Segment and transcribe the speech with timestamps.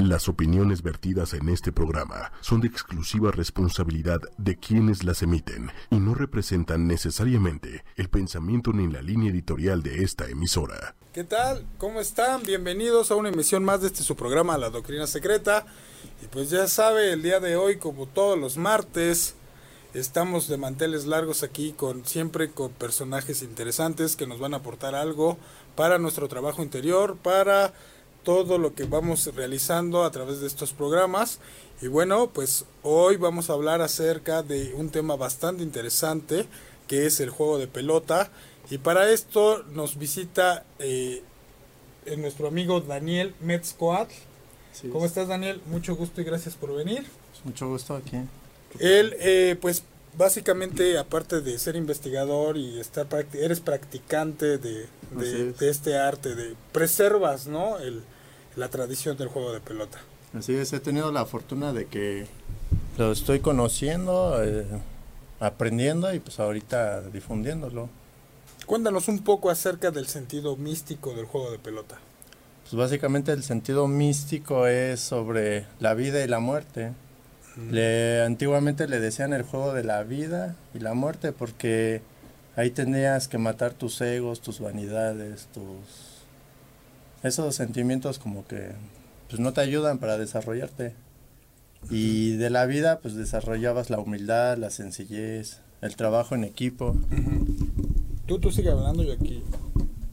[0.00, 5.96] Las opiniones vertidas en este programa son de exclusiva responsabilidad de quienes las emiten y
[5.96, 10.96] no representan necesariamente el pensamiento ni la línea editorial de esta emisora.
[11.12, 11.66] ¿Qué tal?
[11.76, 12.42] ¿Cómo están?
[12.44, 15.66] Bienvenidos a una emisión más de este su programa La Doctrina Secreta.
[16.22, 19.34] Y pues ya sabe, el día de hoy, como todos los martes,
[19.92, 24.94] estamos de manteles largos aquí con siempre con personajes interesantes que nos van a aportar
[24.94, 25.36] algo
[25.76, 27.74] para nuestro trabajo interior, para
[28.22, 31.38] todo lo que vamos realizando a través de estos programas.
[31.82, 36.46] Y bueno, pues hoy vamos a hablar acerca de un tema bastante interesante
[36.86, 38.30] que es el juego de pelota.
[38.70, 41.22] Y para esto nos visita eh,
[42.18, 44.12] nuestro amigo Daniel Metzcoatl.
[44.92, 45.60] ¿Cómo estás Daniel?
[45.66, 47.04] Mucho gusto y gracias por venir.
[47.44, 48.16] Mucho gusto aquí.
[48.78, 49.84] Él, eh, pues
[50.16, 57.46] básicamente, aparte de ser investigador y estar eres practicante de, de, este arte, de preservas,
[57.46, 57.78] ¿no?
[57.78, 58.02] El,
[58.60, 59.98] la tradición del juego de pelota.
[60.38, 62.26] Así es, he tenido la fortuna de que
[62.98, 64.66] lo estoy conociendo, eh,
[65.40, 67.88] aprendiendo y pues ahorita difundiéndolo.
[68.66, 71.96] Cuéntanos un poco acerca del sentido místico del juego de pelota.
[72.62, 76.92] Pues básicamente el sentido místico es sobre la vida y la muerte.
[77.70, 82.00] Le, antiguamente le decían el juego de la vida y la muerte porque
[82.56, 86.09] ahí tenías que matar tus egos, tus vanidades, tus
[87.22, 88.72] esos sentimientos como que
[89.28, 90.94] pues no te ayudan para desarrollarte.
[91.90, 96.96] Y de la vida pues desarrollabas la humildad, la sencillez, el trabajo en equipo.
[98.26, 99.42] Tú, tú sigue hablando y aquí,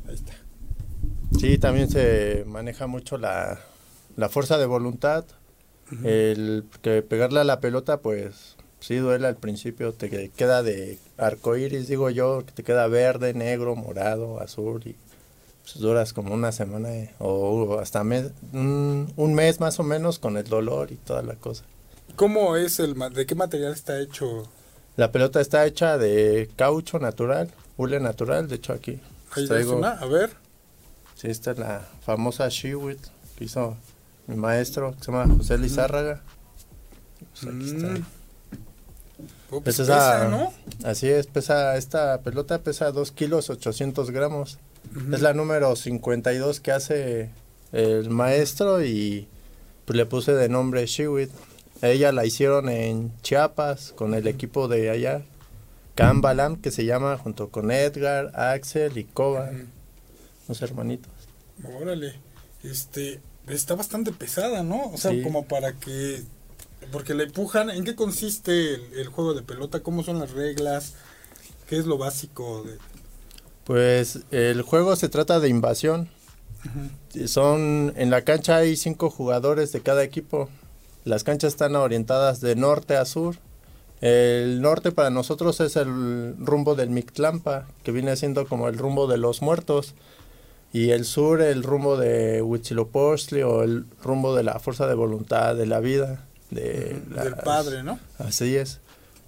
[0.07, 0.33] ahí está.
[1.39, 3.59] Sí, también se maneja mucho la,
[4.15, 5.25] la fuerza de voluntad.
[6.03, 11.87] El que pegarle a la pelota pues sí duele al principio, te queda de arcoíris,
[11.87, 14.95] digo yo, que te queda verde, negro, morado, azul y
[15.67, 20.37] pues, duras como una semana eh, o hasta mes, un, mes más o menos con
[20.37, 21.65] el dolor y toda la cosa.
[22.15, 24.47] ¿Cómo es el de qué material está hecho?
[24.95, 29.01] La pelota está hecha de caucho natural, hule natural, de hecho aquí.
[29.31, 30.31] Ahí traigo, una, a ver.
[31.15, 33.05] Sí, esta es la famosa Shiwit
[33.37, 33.75] que hizo
[34.25, 36.21] mi maestro, que se llama José Lizárraga.
[37.33, 37.87] Pues aquí está.
[37.87, 38.05] Mm.
[39.49, 40.53] Pues pesa, ¿no?
[40.83, 44.59] Así es, pesa, esta pelota pesa 2 kilos 800 gramos.
[45.13, 47.29] Es la número 52 que hace
[47.71, 49.27] el maestro y
[49.85, 51.29] pues le puse de nombre Shiwit.
[51.81, 55.21] Ella la hicieron en Chiapas con el equipo de allá,
[55.95, 59.51] Cambalam, que se llama junto con Edgar, Axel y Koba,
[60.47, 61.11] los hermanitos.
[61.79, 62.15] Órale,
[62.63, 64.91] este, está bastante pesada, ¿no?
[64.91, 66.23] O sea, como para que,
[66.91, 69.81] porque le empujan, ¿en qué consiste el, el, juego de pelota?
[69.81, 70.95] ¿Cómo son las reglas?
[71.67, 72.77] ¿Qué es lo básico de,
[73.67, 76.07] pues el juego se trata de invasión.
[77.25, 80.47] Son en la cancha hay cinco jugadores de cada equipo.
[81.03, 83.35] Las canchas están orientadas de norte a sur.
[83.99, 89.05] El norte para nosotros es el rumbo del Mictlampa, que viene siendo como el rumbo
[89.05, 89.95] de los muertos.
[90.71, 95.55] Y el sur el rumbo de Huitzilopochtli o el rumbo de la fuerza de voluntad,
[95.55, 96.25] de la vida.
[96.51, 97.99] De del padre, ¿no?
[98.17, 98.79] Así es.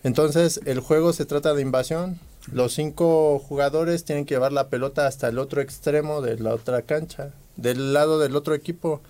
[0.04, 2.20] Entonces el juego se trata de invasión.
[2.52, 6.82] Los cinco jugadores tienen que llevar la pelota hasta el otro extremo de la otra
[6.82, 9.02] cancha, del lado del otro equipo.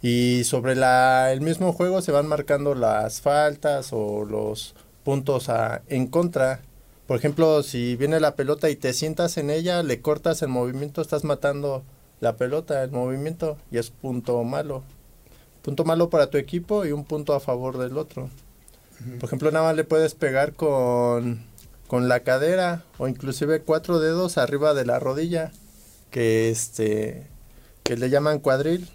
[0.00, 5.82] Y sobre la, el mismo juego se van marcando las faltas o los puntos a,
[5.88, 6.60] en contra.
[7.08, 11.02] Por ejemplo, si viene la pelota y te sientas en ella, le cortas el movimiento,
[11.02, 11.82] estás matando
[12.20, 14.82] la pelota, el movimiento, y es punto malo.
[15.62, 18.28] Punto malo para tu equipo y un punto a favor del otro.
[19.20, 21.44] Por ejemplo, nada más le puedes pegar con
[21.88, 25.50] con la cadera o inclusive cuatro dedos arriba de la rodilla
[26.10, 27.26] que este
[27.82, 28.88] que le llaman cuadril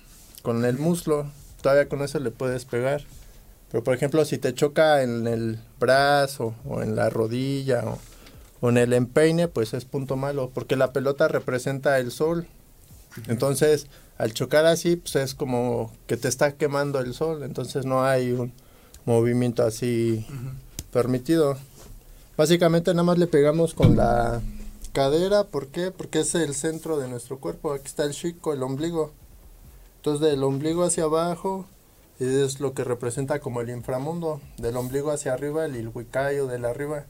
[0.44, 1.26] con el muslo.
[1.62, 3.04] Todavía con eso le puedes pegar.
[3.72, 7.84] Pero por ejemplo si te choca en el brazo o en la rodilla
[8.62, 12.48] o, en el empeine pues es punto malo porque la pelota representa el sol.
[13.28, 13.88] Entonces
[14.20, 17.42] al chocar así pues es como que te está quemando el sol.
[17.42, 18.54] Entonces no hay un
[19.06, 20.28] movimiento así
[20.92, 21.58] permitido
[22.36, 24.42] Básicamente nada más le pegamos con la
[24.92, 25.92] cadera, ¿por qué?
[25.92, 29.12] Porque es el centro de nuestro cuerpo, aquí está el chico, el ombligo.
[29.98, 31.68] Entonces del ombligo hacia abajo
[32.20, 36.70] es lo que representa como el inframundo, del ombligo hacia arriba el ilhuicayo de la
[36.70, 37.06] arriba.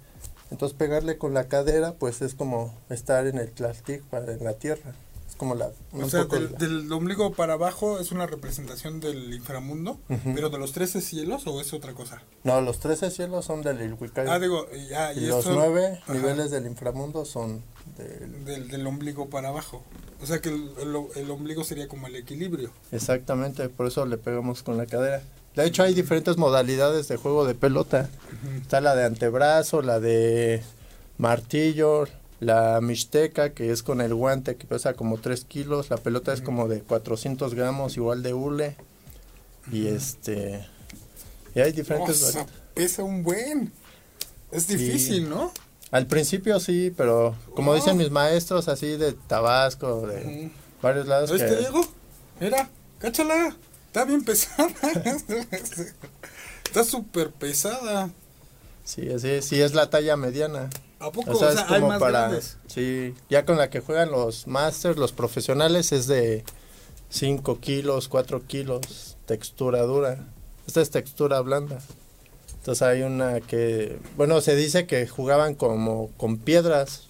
[0.51, 4.93] Entonces pegarle con la cadera pues es como estar en el tlaltic, en la tierra.
[5.37, 5.71] Como la...
[5.93, 9.99] O sea, del, la- del ombligo para abajo es una representación del inframundo,
[10.35, 12.21] pero de los 13 cielos o es otra cosa.
[12.43, 14.31] No, los 13 cielos son del Ilhuicayo.
[14.31, 16.13] Ah, digo, ya, y y los nueve Ajá.
[16.13, 17.63] niveles del inframundo son
[17.97, 18.45] del...
[18.45, 19.83] del, del ombligo para abajo.
[20.21, 22.71] O sea que el, el- el ombligo sería como el equilibrio.
[22.91, 25.21] Exactamente, por eso le pegamos con la cadera.
[25.55, 28.09] De hecho, hay diferentes modalidades de juego de pelota.
[28.61, 30.63] Está la de antebrazo, la de
[31.17, 32.05] martillo,
[32.39, 35.89] la mixteca, que es con el guante que pesa como 3 kilos.
[35.89, 38.75] La pelota es como de 400 gramos, igual de hule.
[39.71, 40.67] Y este...
[41.55, 42.21] Y hay diferentes...
[42.23, 43.71] O sea, vari- pesa un buen.
[44.51, 45.51] Es difícil, ¿no?
[45.91, 47.75] Al principio sí, pero como Oh.
[47.75, 50.51] dicen mis maestros, así de Tabasco, de
[50.81, 51.31] varios lados.
[51.31, 51.85] ¿Ves que Diego?
[52.39, 53.55] Mira, cáchala.
[53.87, 54.67] Está bien pesada.
[56.65, 58.09] Está súper pesada.
[58.83, 60.69] Sí, así, sí es la talla mediana.
[61.03, 61.31] ¿A poco?
[61.31, 62.19] O sea, O es hay como más para...
[62.21, 62.57] grandes.
[62.67, 66.43] Sí, ya con la que juegan los masters, los profesionales, es de
[67.09, 70.25] 5 kilos, 4 kilos, textura dura.
[70.65, 71.79] Esta es textura blanda.
[72.53, 77.09] Entonces hay una que, bueno, se dice que jugaban como con piedras.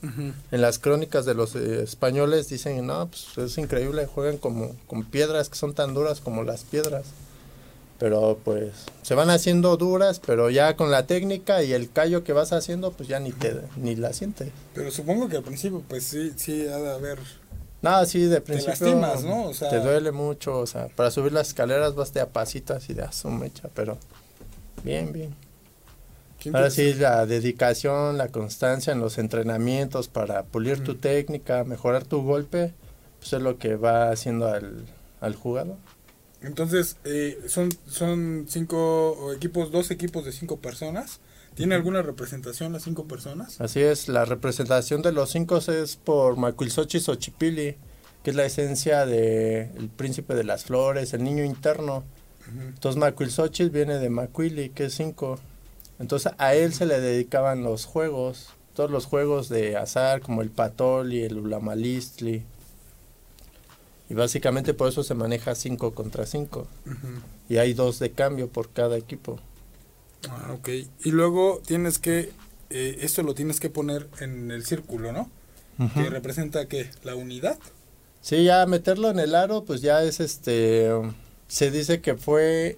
[0.51, 5.03] En las crónicas de los eh, españoles dicen, no, pues es increíble, juegan como con
[5.03, 7.05] piedras que son tan duras como las piedras.
[7.99, 8.71] Pero pues
[9.03, 12.91] se van haciendo duras, pero ya con la técnica y el callo que vas haciendo,
[12.91, 14.49] pues ya ni te ni la sientes.
[14.73, 17.19] Pero supongo que al principio, pues sí, sí ha de haber.
[17.81, 19.49] No, sí, de principio lastimas, ¿no?
[19.49, 22.89] O sea- te duele mucho, o sea, para subir las escaleras vas de a pasitas
[22.89, 23.97] y de a su mecha, pero
[24.83, 25.35] bien, bien.
[26.53, 32.21] Ahora sí, la dedicación, la constancia en los entrenamientos para pulir tu técnica, mejorar tu
[32.21, 32.73] golpe,
[33.19, 34.85] pues es lo que va haciendo al,
[35.21, 35.77] al jugador.
[36.43, 41.19] Entonces, eh, son, son cinco equipos, dos equipos de cinco personas.
[41.55, 43.61] ¿Tiene alguna representación las cinco personas?
[43.61, 47.75] Así es, la representación de los cinco es por Macuilzochi Xochipilli,
[48.23, 52.03] que es la esencia del el príncipe de las flores, el niño interno.
[52.47, 55.39] Entonces Macuilxochitl viene de Macuili, que es 5.
[55.99, 60.49] Entonces a él se le dedicaban los juegos, todos los juegos de azar, como el
[60.49, 62.43] patol y el ulamalistli.
[64.09, 66.67] Y básicamente por eso se maneja 5 contra 5.
[66.85, 66.97] Ujú.
[67.49, 69.39] Y hay dos de cambio por cada equipo.
[70.29, 70.69] Ah, ok.
[71.03, 72.31] Y luego tienes que,
[72.69, 75.29] eh, esto lo tienes que poner en el círculo, ¿no?
[75.95, 77.57] Que representa que la unidad.
[78.21, 80.89] Sí, ya meterlo en el aro, pues ya es este.
[81.47, 82.77] Se dice que fue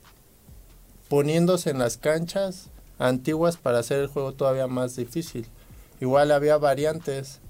[1.09, 5.45] poniéndose en las canchas antiguas para hacer el juego todavía más difícil.
[5.99, 7.41] Igual había variantes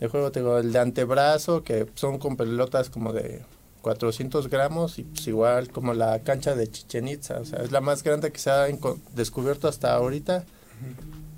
[0.00, 3.42] de juego, te digo, el de antebrazo, que son con pelotas como de
[3.82, 7.80] 400 gramos, y pues igual como la cancha de Chichen Itza, o sea, es la
[7.80, 8.66] más grande que se ha
[9.14, 10.44] descubierto hasta ahorita.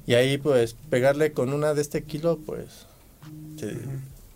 [0.06, 2.86] Y ahí, pues, pegarle con una de este kilo, pues,
[3.58, 3.78] te-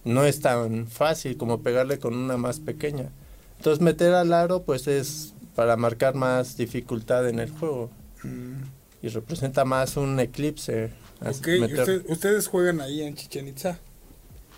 [0.04, 3.10] no es tan fácil como pegarle con una más pequeña.
[3.58, 7.90] Entonces meter al aro pues es para marcar más dificultad en el juego
[8.22, 8.62] Mm.
[9.02, 10.90] y representa más un eclipse.
[11.20, 13.78] as- Ok, ¿y meter- usted- ustedes juegan ahí en Chichen Itza.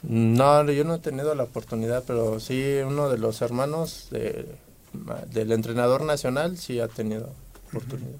[0.02, 4.46] No, yo no he tenido la oportunidad, pero sí uno de los hermanos de-
[5.32, 7.30] del entrenador nacional sí ha tenido
[7.68, 8.18] oportunidad.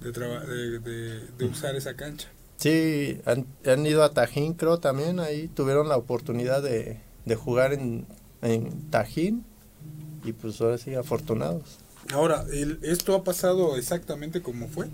[0.00, 2.28] De, traba- de, de- de usar esa cancha.
[2.56, 7.72] Sí, han, han ido a Tajín, creo también, ahí tuvieron la oportunidad de, de jugar
[7.72, 8.06] en,
[8.42, 9.44] en Tajín
[10.24, 11.78] y pues ahora sí, afortunados.
[12.12, 14.88] Ahora, el- ¿esto ha pasado exactamente como fue?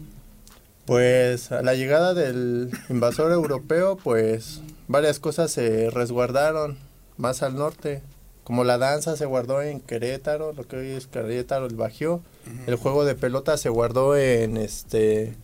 [0.87, 6.79] Pues a la llegada del invasor europeo, pues varias cosas se resguardaron
[7.17, 8.03] más al norte,
[8.45, 12.23] como la danza se guardó en Querétaro, lo que hoy es Querétaro, el Bajío,
[12.67, 15.37] el juego de pelota se guardó en este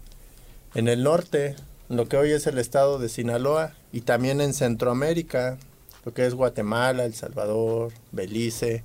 [0.75, 1.55] en el norte,
[1.89, 5.57] lo que hoy es el estado de Sinaloa y también en Centroamérica,
[6.05, 8.83] lo que es Guatemala, El Salvador, Belice.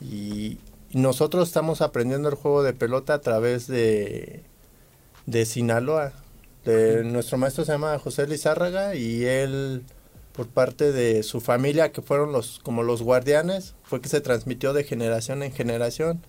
[0.00, 0.58] Y,
[0.90, 4.42] y nosotros estamos aprendiendo el juego de pelota a través de
[5.28, 6.12] de Sinaloa.
[6.64, 9.84] De, nuestro maestro se llama José Lizárraga y él
[10.32, 14.72] por parte de su familia que fueron los como los guardianes fue que se transmitió
[14.72, 16.20] de generación en generación.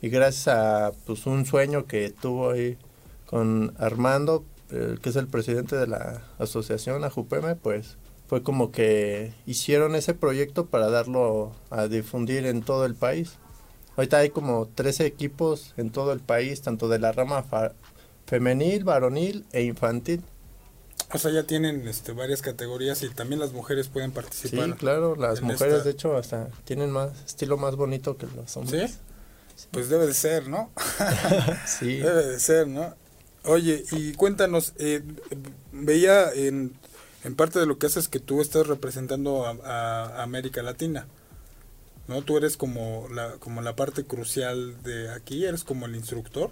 [0.00, 2.78] Y gracias a pues un sueño que tuvo ahí
[3.26, 9.34] con Armando eh, que es el presidente de la asociación Ajupeme pues fue como que
[9.44, 13.38] hicieron ese proyecto para darlo a difundir en todo el país.
[13.96, 17.44] Ahorita hay como 13 equipos en todo el país tanto de la rama
[18.30, 20.22] femenil varonil e infantil
[21.12, 24.76] O sea, ya tienen este, varias categorías y también las mujeres pueden Sí, participar.
[24.76, 28.98] claro, las mujeres esta- de hecho hasta tienen más estilo más bonito que los hombres.
[29.72, 30.70] Pues debe de ser, ¿no?
[31.66, 31.96] Sí.
[31.98, 32.94] Debe de ser, ¿no?
[33.44, 35.02] Oye, y cuéntanos, eh,
[35.72, 36.74] veía en,
[37.24, 41.06] en parte de lo que haces que tú estás representando a, a América Latina.
[42.06, 42.22] ¿no?
[42.22, 46.50] Tú eres como la, como la parte crucial de aquí, eres como el instructor.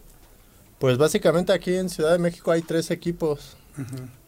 [0.79, 3.57] Pues básicamente aquí en Ciudad de México hay tres equipos.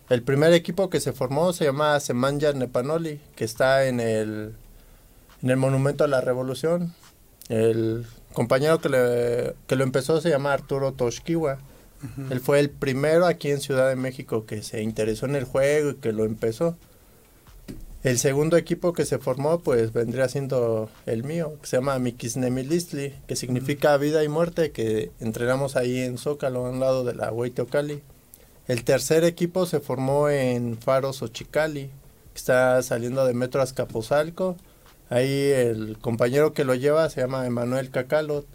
[0.08, 4.54] El primer equipo que se formó se llama Semanja Nepanoli, que está en el,
[5.42, 6.92] en el Monumento a la Revolución.
[7.48, 11.58] El compañero que, le, que lo empezó se llama Arturo Toshkiwa.
[12.30, 15.90] Él fue el primero aquí en Ciudad de México que se interesó en el juego
[15.90, 16.76] y que lo empezó.
[18.02, 23.14] El segundo equipo que se formó, pues vendría siendo el mío, que se llama Mikisnemilistli,
[23.26, 27.30] que significa vida y muerte, que entrenamos ahí en Zócalo, a un lado de la
[27.30, 28.00] Huayteocali.
[28.68, 31.90] El tercer equipo se formó en Faros Ochicali,
[32.32, 34.56] que está saliendo de Metro Azcapotzalco.
[35.10, 38.46] Ahí el compañero que lo lleva se llama Emanuel Cacalot,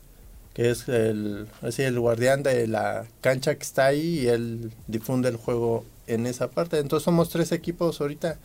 [0.56, 5.30] que es el, así, el guardián de la cancha que está ahí y él difunde
[5.30, 6.80] el juego en esa parte.
[6.80, 8.40] Entonces somos tres equipos ahorita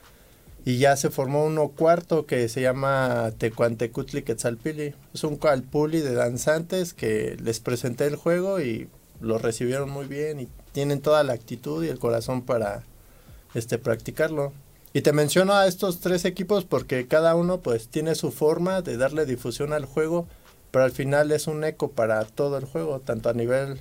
[0.64, 4.95] y ya se formó uno cuarto que se llama Tecuantecutli Quetzalpili.
[5.14, 8.88] Es un calpuli de danzantes que les presenté el juego y
[9.21, 12.83] lo recibieron muy bien y tienen toda la actitud y el corazón para
[13.55, 14.52] este practicarlo.
[14.93, 18.97] Y te menciono a estos tres equipos porque cada uno pues tiene su forma de
[18.97, 20.26] darle difusión al juego,
[20.71, 23.81] pero al final es un eco para todo el juego, tanto a nivel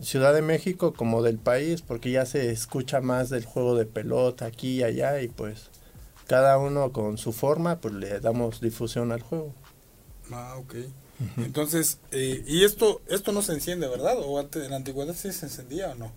[0.00, 4.46] Ciudad de México como del país, porque ya se escucha más del juego de pelota
[4.46, 5.70] aquí y allá y pues
[6.26, 9.54] cada uno con su forma, pues le damos difusión al juego.
[10.32, 10.74] Ah, ok.
[11.38, 14.16] Entonces, eh, y esto esto no se enciende, ¿verdad?
[14.18, 16.12] ¿O antes, en la antigüedad sí se encendía o no?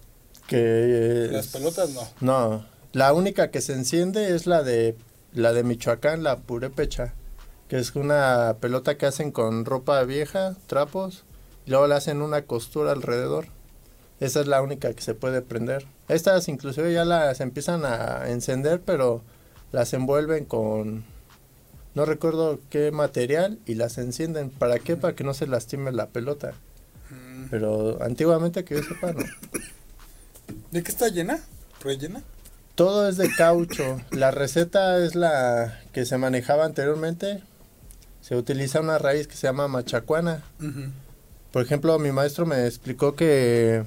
[0.47, 2.01] Que Las pelotas no.
[2.19, 4.95] No, la única que se enciende es la de
[5.31, 7.13] la de Michoacán, la purépecha,
[7.67, 11.23] que es una pelota que hacen con ropa vieja, trapos,
[11.65, 13.45] y luego le hacen una costura alrededor.
[14.19, 15.85] Esa es la única que se puede prender.
[16.09, 19.23] Estas inclusive ya las empiezan a encender, pero
[19.71, 21.05] las envuelven con
[21.95, 24.51] no recuerdo qué material y las encienden.
[24.51, 24.95] ¿Para qué?
[24.95, 26.53] Para que no se lastime la pelota.
[27.09, 27.45] Mm.
[27.49, 29.23] Pero antiguamente que yo sepa, no.
[30.71, 31.39] ¿De qué está llena?
[31.81, 32.21] ¿Rellena?
[32.75, 33.99] Todo es de caucho.
[34.11, 37.43] La receta es la que se manejaba anteriormente.
[38.21, 40.43] Se utiliza una raíz que se llama machacuana.
[41.51, 43.83] Por ejemplo, mi maestro me explicó que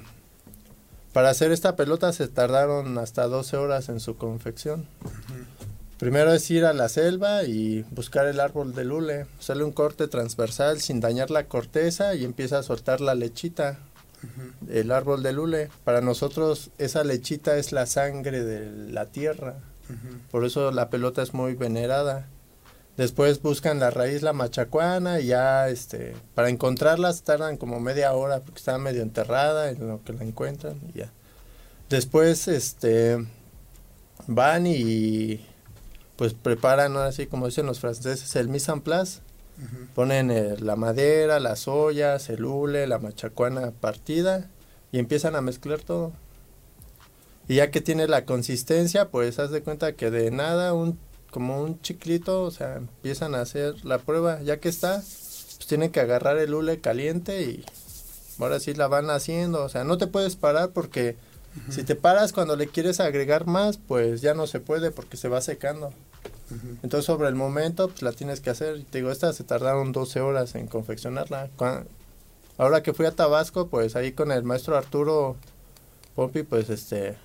[1.13, 4.85] para hacer esta pelota se tardaron hasta 12 horas en su confección.
[5.99, 10.07] Primero es ir a la selva y buscar el árbol de lule, hacerle un corte
[10.07, 13.79] transversal sin dañar la corteza y empieza a soltar la lechita,
[14.69, 15.69] el árbol de lule.
[15.83, 19.55] Para nosotros esa lechita es la sangre de la tierra,
[20.31, 22.27] por eso la pelota es muy venerada.
[22.97, 28.41] Después buscan la raíz, la machacuana, y ya este, para encontrarlas tardan como media hora
[28.41, 31.11] porque está medio enterrada en lo que la encuentran y ya.
[31.89, 33.17] Después este
[34.27, 35.45] van y
[36.23, 39.19] pues preparan, así como dicen los franceses, el mise en place.
[39.93, 44.49] Ponen eh, la madera, las ollas, el hule, la machacuana partida
[44.93, 46.13] y empiezan a mezclar todo.
[47.49, 50.97] Y ya que tiene la consistencia, pues haz de cuenta que de nada, un
[51.29, 54.41] como un chiclito, o sea, empiezan a hacer la prueba.
[54.43, 57.65] Ya que está, pues tienen que agarrar el hule caliente y
[58.39, 59.61] ahora sí la van haciendo.
[59.61, 61.17] O sea, no te puedes parar porque
[61.69, 65.27] si te paras cuando le quieres agregar más, pues ya no se puede porque se
[65.27, 65.93] va secando.
[66.83, 68.83] Entonces sobre el momento, pues la tienes que hacer.
[68.89, 71.49] Te digo, estas se tardaron 12 horas en confeccionarla.
[72.57, 75.35] ahora que fui a Tabasco, pues ahí con el maestro Arturo
[76.15, 77.15] Pompi, pues este,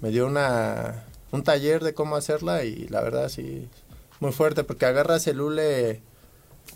[0.00, 3.68] me dio una, un taller de cómo hacerla y la verdad sí,
[4.20, 6.00] muy fuerte porque agarras el hule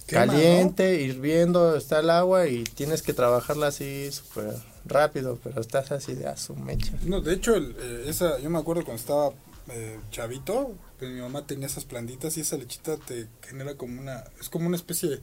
[0.06, 6.14] caliente, hirviendo, está el agua y tienes que trabajarla así súper rápido, pero estás así
[6.14, 6.92] de a su mecha.
[7.02, 9.30] No, de hecho, el, eh, esa, yo me acuerdo cuando estaba
[9.68, 14.24] eh, chavito, pues, mi mamá tenía esas plantitas y esa lechita te genera como una,
[14.38, 15.20] es como una especie de,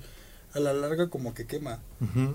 [0.53, 1.79] a la larga como que quema.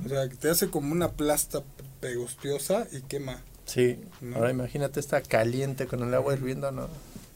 [0.04, 1.62] O sea, te hace como una plasta
[2.00, 3.42] pegostiosa y quema.
[3.64, 3.98] Sí,
[4.34, 6.88] ahora imagínate está caliente con el agua hirviendo, ¿no?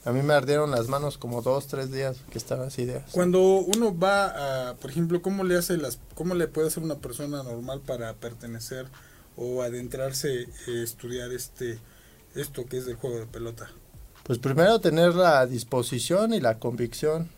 [0.04, 3.02] A mí me ardieron las manos como dos, tres días que estaba así de...
[3.10, 6.98] Cuando uno va a, por ejemplo, ¿cómo le hace las, cómo le puede hacer una
[6.98, 8.86] persona normal para pertenecer
[9.36, 11.80] o adentrarse, eh, estudiar este,
[12.36, 13.68] esto que es del juego de pelota?
[14.26, 17.28] Pues primero tener la disposición y la convicción.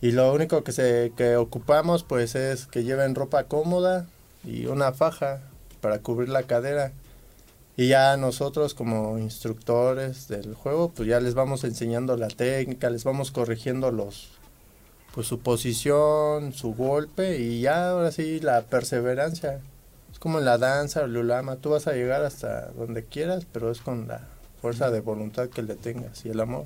[0.00, 4.06] Y lo único que se que ocupamos pues es que lleven ropa cómoda
[4.44, 5.40] y una faja
[5.80, 6.92] para cubrir la cadera.
[7.76, 13.02] Y ya nosotros como instructores del juego, pues ya les vamos enseñando la técnica, les
[13.02, 14.28] vamos corrigiendo los
[15.12, 19.60] pues su posición, su golpe y ya ahora sí la perseverancia.
[20.12, 23.72] Es como en la danza, el ulama, tú vas a llegar hasta donde quieras, pero
[23.72, 24.35] es con la
[24.66, 26.64] fuerza de voluntad que le tengas y el amor.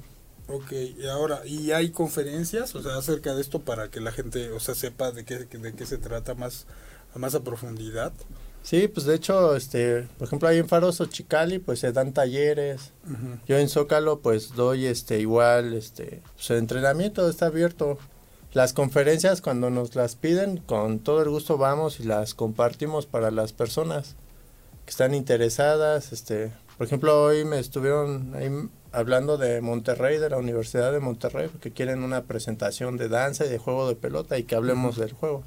[0.48, 4.50] Ok, y ahora, ¿y hay conferencias, o sea, acerca de esto para que la gente,
[4.52, 6.64] o sea, sepa de qué, de qué se trata más,
[7.14, 8.10] más a profundidad?
[8.62, 12.92] Sí, pues de hecho, este, por ejemplo, ahí en Faroso Chicali, pues se dan talleres.
[13.46, 17.98] Yo en Zócalo, pues doy, este, igual, este, pues el entrenamiento está abierto.
[18.54, 23.30] Las conferencias, cuando nos las piden, con todo el gusto vamos y las compartimos para
[23.30, 24.16] las personas
[24.86, 26.14] que están interesadas.
[26.14, 26.50] Este,
[26.80, 28.48] por ejemplo, hoy me estuvieron ahí
[28.90, 33.50] hablando de Monterrey, de la Universidad de Monterrey, porque quieren una presentación de danza y
[33.50, 35.44] de juego de pelota y que hablemos del juego.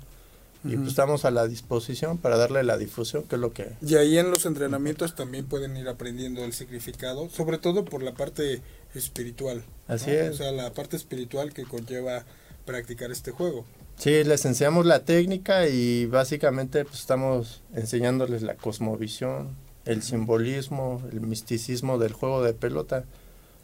[0.63, 3.71] Y pues estamos a la disposición para darle la difusión, que es lo que...
[3.81, 8.13] Y ahí en los entrenamientos también pueden ir aprendiendo el significado, sobre todo por la
[8.13, 8.61] parte
[8.93, 9.63] espiritual.
[9.87, 10.35] Así es.
[10.35, 12.25] O sea, la parte espiritual que conlleva
[12.63, 13.65] practicar este juego.
[13.97, 21.21] Sí, les enseñamos la técnica y básicamente pues estamos enseñándoles la cosmovisión, el simbolismo, el
[21.21, 23.05] misticismo del juego de pelota.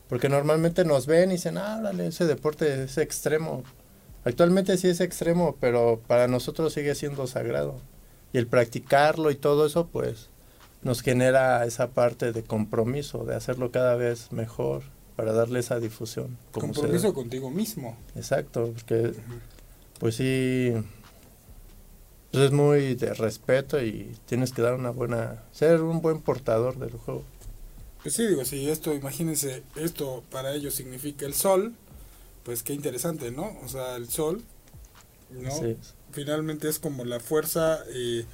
[0.07, 3.63] Porque normalmente nos ven y dicen, ah, ese deporte es extremo.
[4.25, 7.79] Actualmente sí es extremo, pero para nosotros sigue siendo sagrado.
[8.33, 10.29] Y el practicarlo y todo eso, pues,
[10.81, 14.83] nos genera esa parte de compromiso, de hacerlo cada vez mejor,
[15.15, 16.37] para darle esa difusión.
[16.51, 17.97] compromiso contigo mismo.
[18.15, 19.13] Exacto, porque,
[19.99, 20.73] pues sí,
[22.31, 26.77] pues es muy de respeto y tienes que dar una buena, ser un buen portador
[26.77, 27.23] del juego.
[28.03, 31.73] Pues sí, digo, si esto, imagínense, esto para ellos significa el sol,
[32.43, 33.57] pues qué interesante, ¿no?
[33.63, 34.43] O sea, el sol,
[35.31, 35.51] ¿no?
[36.11, 38.25] Finalmente es como la fuerza, eh,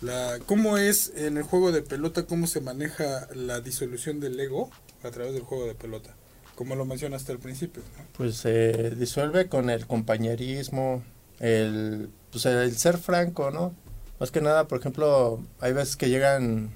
[0.00, 4.70] la, ¿cómo es en el juego de pelota, cómo se maneja la disolución del ego
[5.02, 6.14] a través del juego de pelota?
[6.54, 8.04] Como lo mencionaste al principio, ¿no?
[8.16, 11.04] Pues se disuelve con el compañerismo,
[11.38, 13.74] el, pues el ser franco, ¿no?
[14.18, 16.70] Más que nada, por ejemplo, hay veces que llegan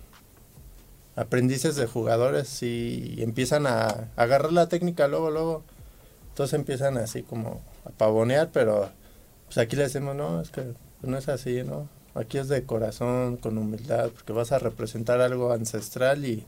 [1.16, 5.64] aprendices de jugadores y empiezan a, agarrar la técnica luego, luego.
[6.28, 8.90] Entonces empiezan así como a pavonear, pero
[9.46, 11.88] pues aquí le decimos, no, es que no es así, ¿no?
[12.14, 16.46] Aquí es de corazón, con humildad, porque vas a representar algo ancestral y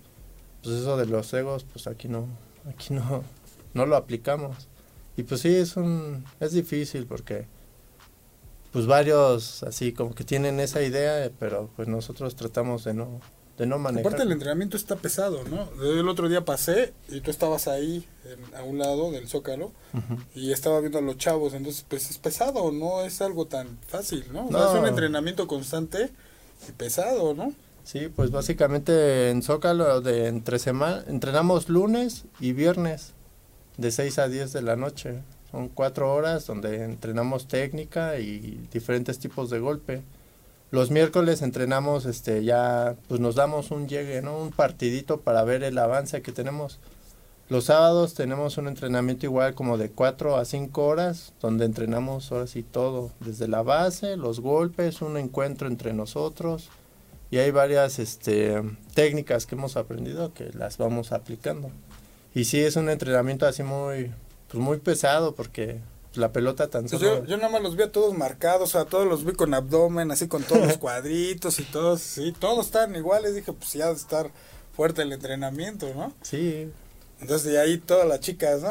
[0.62, 2.26] pues eso de los egos, pues aquí no,
[2.68, 3.24] aquí no,
[3.74, 4.68] no lo aplicamos.
[5.16, 7.46] Y pues sí, es un, es difícil porque
[8.72, 13.20] pues varios así como que tienen esa idea, pero pues nosotros tratamos de no,
[13.58, 14.06] de no manejar.
[14.06, 15.68] Aparte el entrenamiento está pesado, ¿no?
[15.82, 18.06] El otro día pasé y tú estabas ahí
[18.56, 19.72] a un lado del zócalo
[20.34, 24.24] y estaba viendo a los chavos, entonces pues es pesado, no es algo tan fácil,
[24.32, 24.48] ¿no?
[24.48, 26.10] es un entrenamiento constante
[26.68, 27.52] y pesado, ¿no?
[27.84, 33.12] Sí, pues básicamente en Zócalo de entre semana entrenamos lunes y viernes
[33.76, 35.22] de 6 a 10 de la noche.
[35.52, 40.02] Son cuatro horas donde entrenamos técnica y diferentes tipos de golpe.
[40.70, 44.18] Los miércoles entrenamos, este, ya, pues nos damos un llegue.
[44.22, 46.80] Un partidito para ver el avance que tenemos.
[47.50, 52.46] Los sábados tenemos un entrenamiento igual como de 4 a 5 horas, donde entrenamos ahora
[52.46, 56.70] sí todo, desde la base, los golpes, un encuentro entre nosotros.
[57.30, 58.62] Y hay varias este,
[58.94, 61.70] técnicas que hemos aprendido que las vamos aplicando.
[62.34, 64.10] Y sí, es un entrenamiento así muy,
[64.52, 65.80] pues muy pesado porque
[66.14, 67.24] la pelota tan pues solo...
[67.24, 70.28] yo, nada más los vi a todos marcados, a todos los vi con abdomen, así
[70.28, 73.34] con todos los cuadritos y todos, sí, todos están iguales.
[73.34, 74.30] Dije, pues ya de estar
[74.76, 76.12] fuerte el entrenamiento, ¿no?
[76.20, 76.68] Sí.
[77.20, 78.70] Entonces de ahí todas las chicas, ¿no?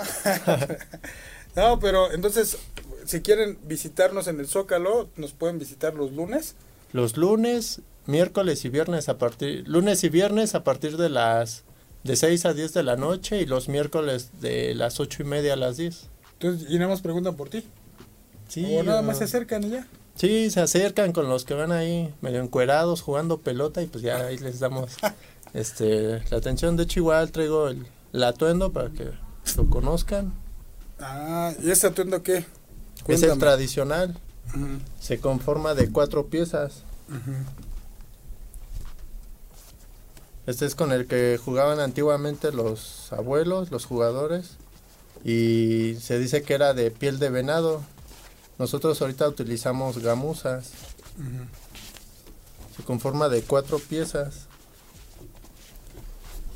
[1.56, 2.58] no, pero entonces,
[3.06, 6.56] si quieren visitarnos en el Zócalo, nos pueden visitar los lunes.
[6.94, 11.64] Los lunes, miércoles y viernes a partir, lunes y viernes a partir de las
[12.04, 15.54] de 6 a 10 de la noche y los miércoles de las ocho y media
[15.54, 16.08] a las 10.
[16.34, 17.64] Entonces, y nada más preguntan por ti.
[18.48, 18.66] Sí.
[18.78, 19.88] O nada más se acercan y ya.
[20.16, 24.26] Sí, se acercan con los que van ahí medio encuerados jugando pelota y pues ya
[24.26, 24.98] ahí les damos
[25.54, 26.76] este la atención.
[26.78, 27.86] De hecho, igual traigo el,
[28.24, 29.10] atuendo para que
[29.56, 30.34] lo conozcan.
[31.00, 32.46] Ah, ¿y ese atuendo qué?
[33.08, 34.18] Es el tradicional.
[35.00, 36.84] Se conforma de cuatro piezas.
[40.48, 44.58] Este es con el que jugaban antiguamente los abuelos, los jugadores
[45.24, 47.82] y se dice que era de piel de venado.
[48.58, 50.72] Nosotros ahorita utilizamos gamuzas.
[52.76, 54.48] Se conforma de cuatro piezas.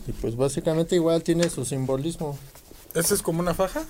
[0.08, 2.38] Y pues básicamente igual tiene su simbolismo.
[2.94, 3.84] ¿Este es como una faja?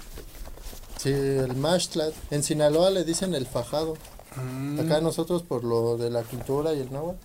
[0.97, 2.13] Sí, el mashtlat.
[2.31, 3.95] En Sinaloa le dicen el fajado.
[4.36, 4.79] Mm.
[4.79, 7.19] Acá nosotros por lo de la cultura y el náhuatl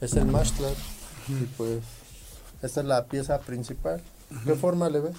[0.00, 0.76] es el mashtlat.
[1.40, 1.80] Y pues
[2.62, 4.02] esta es la pieza principal.
[4.44, 5.16] ¿Qué forma le ves?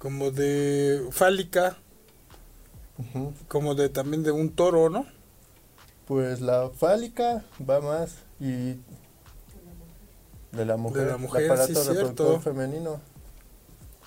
[0.00, 1.76] como de fálica,
[3.48, 5.04] como de también de un toro, ¿no?
[6.06, 8.80] Pues la fálica va más y
[10.52, 12.40] de la mujer, de la mujer, sí, cierto.
[12.40, 12.98] femenino.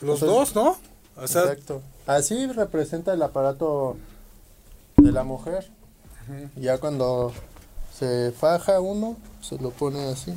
[0.01, 0.77] Los dos, ¿no?
[1.15, 1.83] O sea, Exacto.
[2.07, 3.95] Así representa el aparato
[4.97, 5.69] de la mujer.
[6.55, 7.31] ya cuando
[7.95, 10.33] se faja uno, se lo pone así.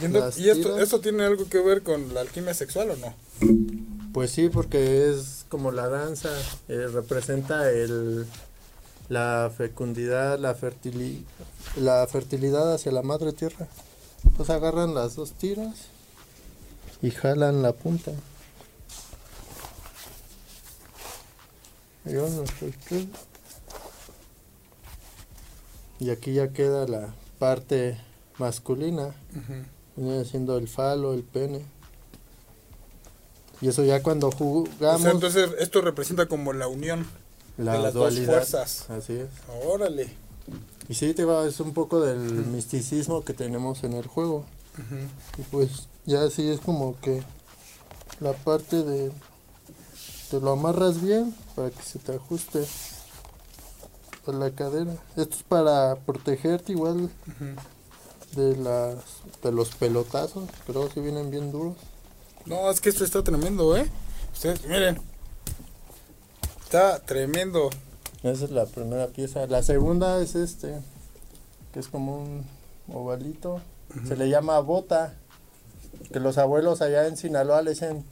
[0.00, 3.14] Y, ento- las ¿y esto, tiene algo que ver con la alquimia sexual o no?
[4.12, 6.28] Pues sí, porque es como la danza,
[6.68, 8.26] eh, representa el
[9.08, 11.24] la fecundidad, la fertili-
[11.76, 13.66] la fertilidad hacia la madre tierra.
[14.36, 15.74] Pues agarran las dos tiras
[17.02, 18.12] y jalan la punta.
[26.00, 27.98] Y aquí ya queda la parte
[28.38, 29.14] masculina.
[29.96, 31.64] Viene siendo el falo, el pene.
[33.60, 37.06] Y eso ya cuando O jugamos sea, entonces esto representa como la unión
[37.56, 38.26] la de las dualidad.
[38.26, 38.90] dos fuerzas.
[38.90, 39.28] Así es.
[39.64, 40.12] Órale.
[40.88, 44.44] Y sí, te va, es un poco del misticismo que tenemos en el juego.
[45.38, 47.22] Y pues ya así es como que
[48.20, 49.12] la parte de...
[50.30, 52.64] Te lo amarras bien para que se te ajuste
[54.26, 54.92] a la cadera.
[55.16, 57.44] Esto es para protegerte igual Ujú.
[58.34, 58.96] De las
[59.42, 60.48] de los pelotazos.
[60.66, 61.76] Creo que vienen bien duros.
[62.46, 63.88] No, es que esto está tremendo, ¿eh?
[64.32, 64.98] Ustedes, miren.
[66.64, 67.70] Está tremendo.
[68.22, 69.46] Esa es la primera pieza.
[69.46, 70.80] La segunda es este,
[71.72, 72.46] que es como un
[72.92, 73.60] ovalito.
[74.06, 75.14] Se le llama bota.
[76.12, 78.04] Que los abuelos allá en Sinaloa le dicen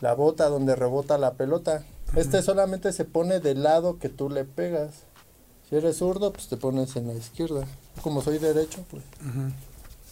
[0.00, 1.84] la bota donde rebota la pelota.
[2.14, 5.07] Este solamente se pone del lado que tú le pegas.
[5.68, 7.66] Si eres zurdo, pues te pones en la izquierda.
[8.02, 9.02] Como soy derecho, pues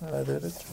[0.03, 0.66] a la derecha.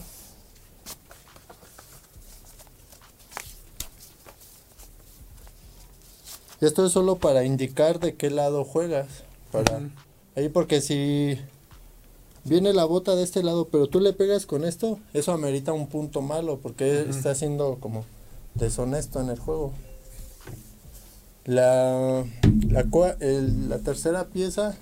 [6.60, 9.08] Esto es solo para indicar de qué lado juegas.
[9.52, 9.80] Para
[10.36, 11.38] ahí porque si
[12.44, 15.86] viene la bota de este lado, pero tú le pegas con esto, eso amerita un
[15.88, 18.04] punto malo porque está siendo como
[18.54, 19.72] deshonesto en el juego.
[21.44, 22.24] La
[22.68, 22.84] la,
[23.20, 24.74] el- la tercera pieza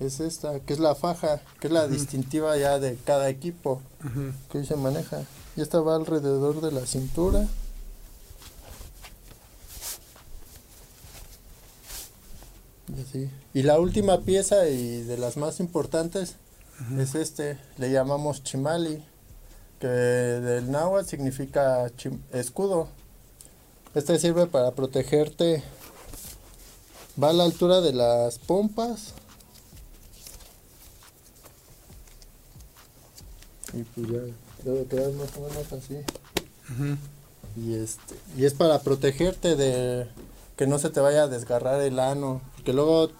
[0.00, 3.80] es esta, que es la faja, que es la distintiva ya de cada equipo
[4.50, 5.22] que hoy se maneja.
[5.56, 7.46] Y esta va alrededor de la cintura.
[12.88, 13.30] Y así.
[13.54, 16.36] Y la última pieza y de las más importantes
[16.98, 19.02] es este, le llamamos chimali,
[19.78, 21.90] que del náhuatl significa
[22.32, 22.88] escudo.
[23.94, 25.62] Este sirve para protegerte.
[27.22, 29.14] Va a la altura de las pompas.
[33.72, 34.20] Y pues ya
[34.64, 35.98] debe quedar más o menos así.
[37.56, 40.08] Y este, y es para protegerte de
[40.56, 43.10] que no se te vaya a desgarrar el ano, porque luego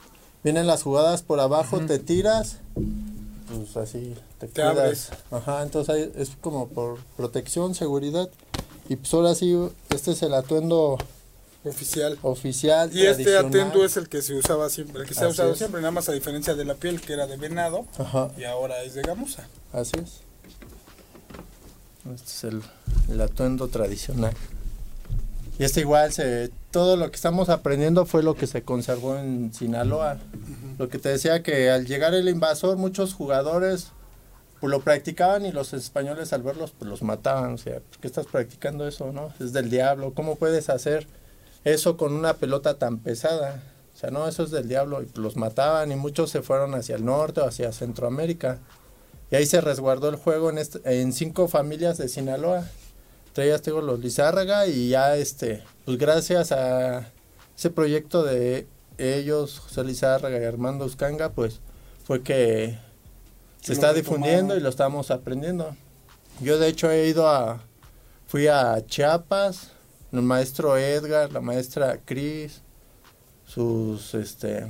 [0.42, 2.58] vienen las jugadas por abajo, te tiras,
[3.48, 5.10] pues así te, Te abres.
[5.30, 8.28] Ajá, entonces es como por protección, seguridad.
[8.88, 9.56] Y pues ahora sí,
[9.90, 10.98] este es el atuendo
[11.64, 12.18] Oficial.
[12.22, 12.90] oficial.
[12.94, 15.58] Y este atuendo es el que se usaba siempre, el que se ha usado es.
[15.58, 18.82] siempre, nada más a diferencia de la piel que era de venado Ajá, y ahora
[18.82, 19.48] es de gamuza.
[19.72, 20.20] así es.
[22.14, 22.62] Este es el,
[23.10, 24.34] el atuendo tradicional.
[25.58, 29.54] Y este igual, se, todo lo que estamos aprendiendo fue lo que se conservó en
[29.54, 30.18] Sinaloa.
[30.78, 33.86] Lo que te decía que al llegar el invasor, muchos jugadores
[34.60, 37.54] pues, lo practicaban y los españoles al verlos pues los mataban.
[37.54, 39.32] O sea, ¿por qué estás practicando eso, no?
[39.40, 40.12] Es del diablo.
[40.14, 41.06] ¿Cómo puedes hacer
[41.64, 43.62] eso con una pelota tan pesada?
[43.94, 45.02] O sea, no, eso es del diablo.
[45.02, 48.58] Y los mataban y muchos se fueron hacia el norte o hacia Centroamérica.
[49.30, 52.64] Y ahí se resguardó el juego en, este- en cinco familias de Sinaloa.
[53.28, 57.10] Entre ellas tengo los Lizárraga y ya este, pues gracias a
[57.56, 58.66] ese proyecto de
[58.98, 61.60] ellos, José Lizárraga y Armando Uscanga, pues
[62.04, 62.78] fue Que
[63.64, 65.74] se lo está difundiendo y lo estamos aprendiendo.
[66.40, 67.60] Yo de hecho he ido a,
[68.26, 69.70] fui a Chiapas,
[70.12, 72.60] el maestro Edgar, la maestra Cris,
[73.46, 74.66] sus, este,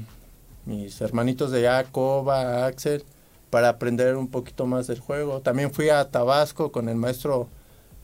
[0.65, 3.05] mis hermanitos de Jacoba, Axel,
[3.51, 5.41] para aprender un poquito más del juego.
[5.41, 7.49] También fui a Tabasco con el maestro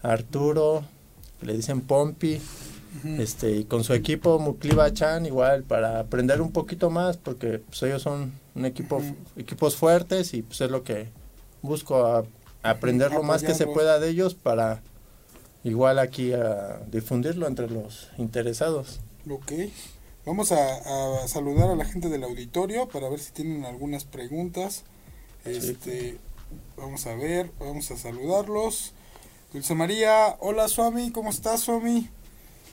[0.02, 0.82] Arturo,
[1.38, 2.40] que le dicen Pompi,
[3.16, 7.80] este, y con su equipo Mukliba Chan igual para aprender un poquito más porque pues,
[7.84, 9.02] ellos son un equipo
[9.36, 11.08] equipos fuertes y pues es lo que
[11.62, 12.24] busco a-
[12.62, 14.82] aprender lo más que se pueda de ellos para
[15.64, 19.00] igual aquí a difundirlo entre los interesados.
[19.28, 19.52] Ok.
[20.26, 24.84] Vamos a, a saludar a la gente del auditorio para ver si tienen algunas preguntas.
[25.46, 26.18] Este,
[26.76, 28.92] vamos a ver, vamos a saludarlos.
[29.52, 32.08] Dulce María, hola Suami, ¿cómo estás Suami?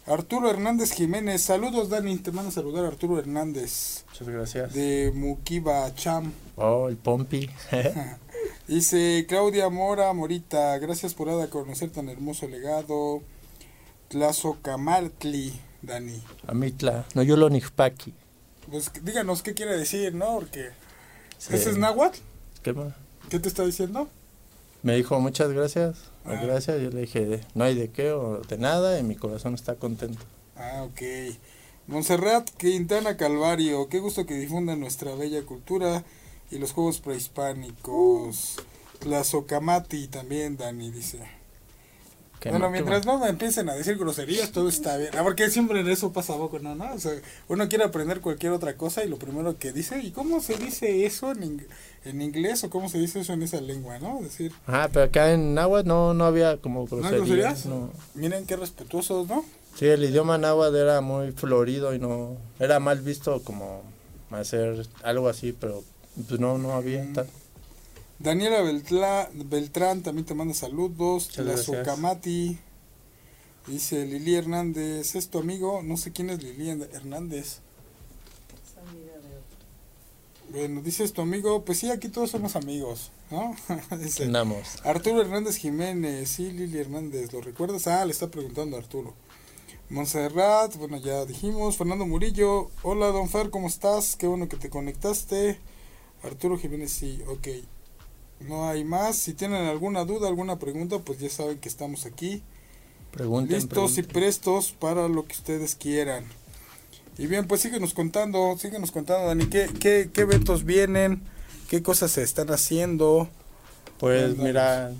[0.08, 4.74] Arturo Hernández Jiménez, saludos Dani, te mando a saludar Arturo Hernández Muchas gracias.
[4.74, 6.32] de Mukiba Cham.
[6.56, 7.50] Oh, el Pompi.
[8.68, 13.22] Dice Claudia Mora Morita, gracias por dar a conocer tan hermoso legado.
[14.08, 16.24] Tlazocamatli, Dani.
[16.48, 17.50] Amitla, no yo lo.
[17.50, 20.36] Pues díganos qué quiere decir, ¿no?
[20.36, 20.70] Porque
[21.38, 21.54] Sí.
[21.54, 22.20] ese es náhuatl.
[22.64, 22.94] ¿Qué más?
[23.30, 24.08] ¿Qué te está diciendo?
[24.84, 25.98] Me dijo muchas gracias,
[26.36, 26.42] Ah.
[26.42, 26.82] gracias.
[26.82, 30.24] Yo le dije, no hay de qué o de nada y mi corazón está contento.
[30.56, 31.02] Ah, ok.
[31.88, 36.04] Montserrat Quintana Calvario, qué gusto que difundan nuestra bella cultura
[36.52, 38.58] y los juegos prehispánicos.
[39.00, 41.20] Tlazocamati también, Dani dice.
[42.40, 45.12] Que bueno, no, mientras no me empiecen a decir groserías, todo está bien.
[45.18, 46.76] Ah, porque siempre en eso pasa poco, ¿no?
[46.76, 46.94] ¿no?
[46.94, 47.14] O sea,
[47.48, 51.06] uno quiere aprender cualquier otra cosa y lo primero que dice, ¿y cómo se dice
[51.06, 51.66] eso en,
[52.06, 54.22] en inglés o cómo se dice eso en esa lengua, no?
[54.22, 57.66] Decir, Ah, pero acá en náhuatl no, no había como ¿no hay groserías.
[57.66, 57.92] no.
[58.16, 59.44] Miren qué respetuosos, ¿no?
[59.76, 63.82] Sí, el idioma náhuatl era muy florido y no era mal visto como
[64.32, 65.84] hacer algo así, pero
[66.28, 67.14] pues no, no había Mm.
[67.14, 67.28] tal.
[68.20, 71.28] Daniela Beltrán también te manda saludos.
[71.38, 71.58] Muchas La.
[71.58, 72.58] Socamati.
[73.68, 75.82] Dice Lili Hernández, es tu amigo.
[75.84, 77.60] No sé quién es Lili Hernández.
[80.50, 81.64] Bueno, dice es tu amigo.
[81.66, 83.56] Pues sí, aquí todos somos amigos, ¿no?
[83.98, 84.78] Dice, Andamos.
[84.84, 87.88] Arturo Hernández Jiménez, sí, Lili Hernández, ¿lo recuerdas?
[87.88, 89.14] Ah, le está preguntando a Arturo.
[89.90, 91.78] Montserrat, bueno, ya dijimos.
[91.78, 94.16] Fernando Murillo, hola, don Fer, ¿cómo estás?
[94.16, 95.60] Qué bueno que te conectaste.
[96.24, 97.48] Arturo Jiménez, sí, ok.
[98.42, 99.18] No hay más.
[99.18, 102.44] Si tienen alguna duda, alguna pregunta, pues ya saben que estamos aquí.
[103.12, 106.26] Pregunten, listos y prestos para lo que ustedes quieran.
[107.20, 111.24] Y bien, pues síguenos contando, síguenos contando, Dani, ¿qué, qué, qué eventos vienen?
[111.68, 113.28] ¿Qué cosas se están haciendo?
[113.98, 114.92] Pues mira,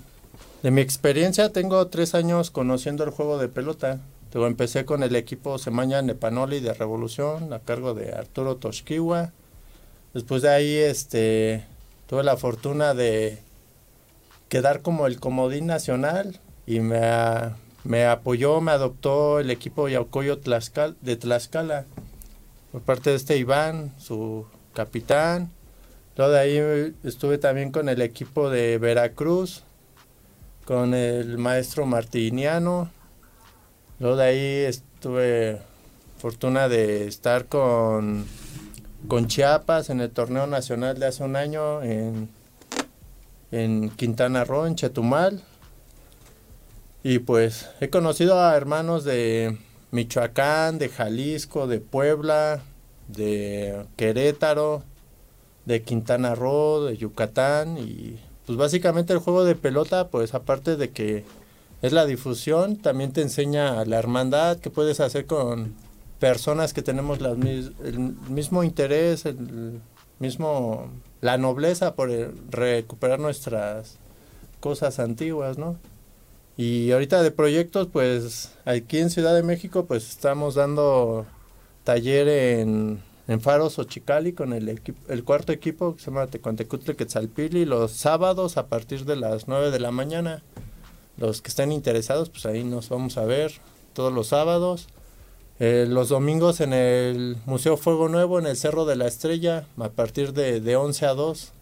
[0.64, 4.00] de mi experiencia tengo tres años conociendo el juego de pelota.
[4.32, 9.32] Luego empecé con el equipo Semaña Nepanoli de Revolución a cargo de Arturo Toshkiwa.
[10.12, 11.64] Después de ahí este
[12.08, 13.38] tuve la fortuna de
[14.48, 17.00] quedar como el comodín nacional y me,
[17.84, 21.86] me apoyó, me adoptó el equipo Yaucoyo Tlaxcal, de Tlaxcala
[22.72, 25.50] por parte de este Iván, su capitán.
[26.16, 29.62] Luego de ahí estuve también con el equipo de Veracruz,
[30.64, 32.90] con el maestro Martiniano.
[34.00, 35.60] Luego de ahí estuve
[36.18, 38.26] fortuna de estar con,
[39.06, 42.28] con Chiapas en el torneo nacional de hace un año en,
[43.52, 45.42] en Quintana Roo, en Chetumal.
[47.04, 49.56] Y pues he conocido a hermanos de
[49.90, 52.62] Michoacán, de Jalisco, de Puebla,
[53.08, 54.82] de Querétaro,
[55.64, 60.90] de Quintana Roo, de Yucatán y pues básicamente el juego de pelota pues aparte de
[60.90, 61.24] que
[61.82, 65.74] es la difusión, también te enseña la hermandad que puedes hacer con
[66.18, 67.98] personas que tenemos el
[68.28, 69.80] mismo interés, el
[70.18, 70.88] mismo
[71.20, 72.10] la nobleza por
[72.50, 73.98] recuperar nuestras
[74.60, 75.76] cosas antiguas, ¿no?
[76.58, 81.24] Y ahorita de proyectos, pues aquí en Ciudad de México, pues estamos dando
[81.84, 86.96] taller en, en Faros Ochicali con el, equipo, el cuarto equipo que se llama Tecuantecutle
[86.96, 90.42] Quetzalpili los sábados a partir de las 9 de la mañana.
[91.16, 93.52] Los que estén interesados, pues ahí nos vamos a ver
[93.92, 94.88] todos los sábados.
[95.60, 99.90] Eh, los domingos en el Museo Fuego Nuevo, en el Cerro de la Estrella, a
[99.90, 101.52] partir de, de 11 a 2.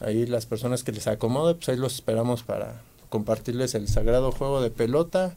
[0.00, 4.62] Ahí las personas que les acomode, pues ahí los esperamos para compartirles el sagrado juego
[4.62, 5.36] de pelota.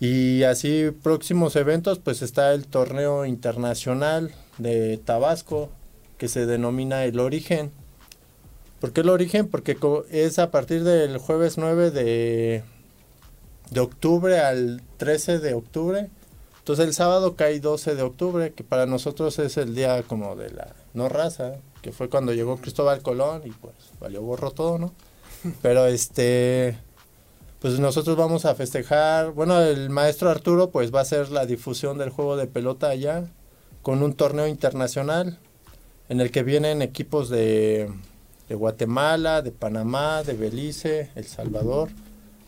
[0.00, 5.70] Y así próximos eventos, pues está el torneo internacional de Tabasco,
[6.18, 7.70] que se denomina El Origen.
[8.80, 9.46] ¿Por qué El Origen?
[9.46, 9.78] Porque
[10.10, 12.64] es a partir del jueves 9 de,
[13.70, 16.10] de octubre al 13 de octubre.
[16.58, 20.50] Entonces el sábado cae 12 de octubre, que para nosotros es el día como de
[20.50, 24.92] la no raza, que fue cuando llegó Cristóbal Colón y pues valió borro todo, ¿no?
[25.62, 26.78] Pero este,
[27.60, 31.98] pues nosotros vamos a festejar, bueno, el maestro Arturo pues va a hacer la difusión
[31.98, 33.24] del juego de pelota allá
[33.82, 35.38] con un torneo internacional
[36.08, 37.90] en el que vienen equipos de,
[38.48, 41.88] de Guatemala, de Panamá, de Belice, El Salvador,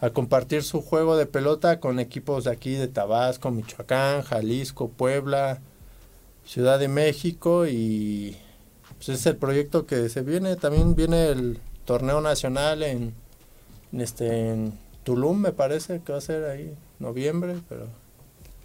[0.01, 5.61] a compartir su juego de pelota con equipos de aquí de Tabasco, Michoacán, Jalisco, Puebla,
[6.45, 8.37] Ciudad de México y
[8.97, 10.57] pues es el proyecto que se viene.
[10.57, 11.59] También viene el
[11.89, 13.15] torneo nacional en,
[13.93, 14.75] este en
[15.05, 17.87] Tulum, me parece que va a ser ahí noviembre, pero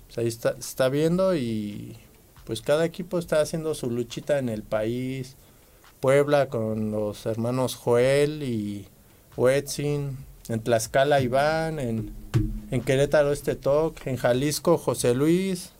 [0.07, 1.95] pues ahí está, está viendo y
[2.43, 5.37] pues cada equipo está haciendo su luchita en el país.
[6.01, 8.89] Puebla con los hermanos Joel y
[9.37, 10.17] Wetzin,
[10.49, 12.13] en Tlaxcala Iván, en,
[12.71, 15.71] en Querétaro este Toc, en Jalisco José Luis,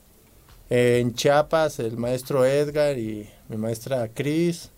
[0.70, 4.70] en Chiapas el maestro Edgar y mi maestra Cris,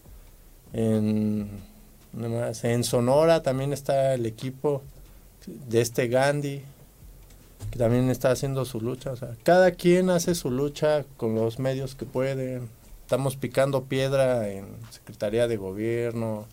[0.73, 1.76] en,
[2.19, 4.83] en Sonora también está el equipo
[5.47, 6.63] de este Gandhi,
[7.71, 9.13] que también está haciendo su lucha.
[9.13, 12.63] O sea, cada quien hace su lucha con los medios que puede.
[13.03, 16.47] Estamos picando piedra en Secretaría de Gobierno,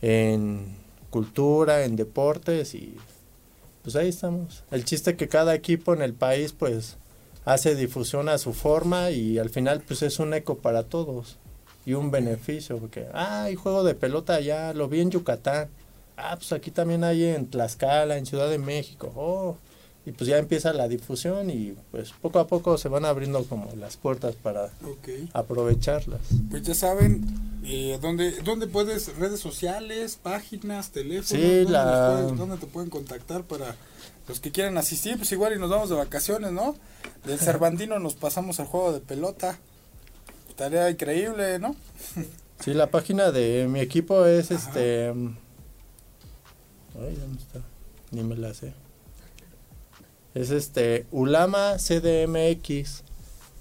[0.00, 0.76] en
[1.10, 2.96] cultura, en deportes y
[3.82, 4.62] pues ahí estamos.
[4.70, 6.98] El chiste que cada equipo en el país pues
[7.44, 11.38] hace difusión a su forma y al final pues es un eco para todos
[11.88, 15.68] y un beneficio porque, ah, hay juego de pelota allá, lo vi en Yucatán.
[16.18, 19.10] Ah, pues aquí también hay en Tlaxcala, en Ciudad de México.
[19.16, 19.56] Oh,
[20.04, 23.74] y pues ya empieza la difusión y pues poco a poco se van abriendo como
[23.74, 24.68] las puertas para
[25.32, 26.20] aprovecharlas.
[26.50, 27.24] Pues ya saben,
[27.64, 29.16] eh, ¿dónde, ¿dónde puedes?
[29.16, 31.28] ¿Redes sociales, páginas, teléfonos?
[31.28, 32.20] Sí, ¿dónde, la...
[32.20, 33.76] ¿Dónde te pueden contactar para
[34.28, 35.16] los que quieran asistir?
[35.16, 36.76] Pues igual y nos vamos de vacaciones, ¿no?
[37.24, 39.58] Del Cervantino nos pasamos al juego de pelota.
[40.58, 41.76] Tarea increíble, ¿no?
[42.58, 45.10] sí, la página de mi equipo es este...
[47.00, 47.60] Ay, ¿dónde está?
[48.10, 48.74] Ni me la sé.
[50.34, 53.04] Es este Ulama CDMX.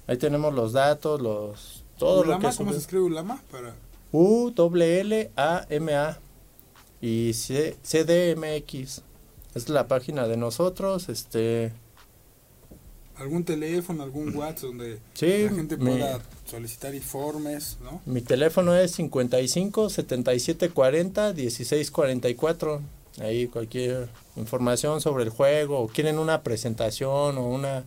[0.07, 3.43] Ahí tenemos los datos, los todo Ulama, lo que ¿Cómo se escribe Ulama?
[3.51, 3.75] Para...
[4.11, 6.17] U W L A M A
[6.99, 9.03] y C CDMX.
[9.53, 11.73] Es la página de nosotros, este
[13.17, 18.01] algún teléfono, algún WhatsApp donde sí, la gente pueda solicitar informes, ¿no?
[18.05, 22.81] Mi teléfono es 55 77 40 16 44.
[23.19, 27.83] Ahí cualquier información sobre el juego o quieren una presentación o una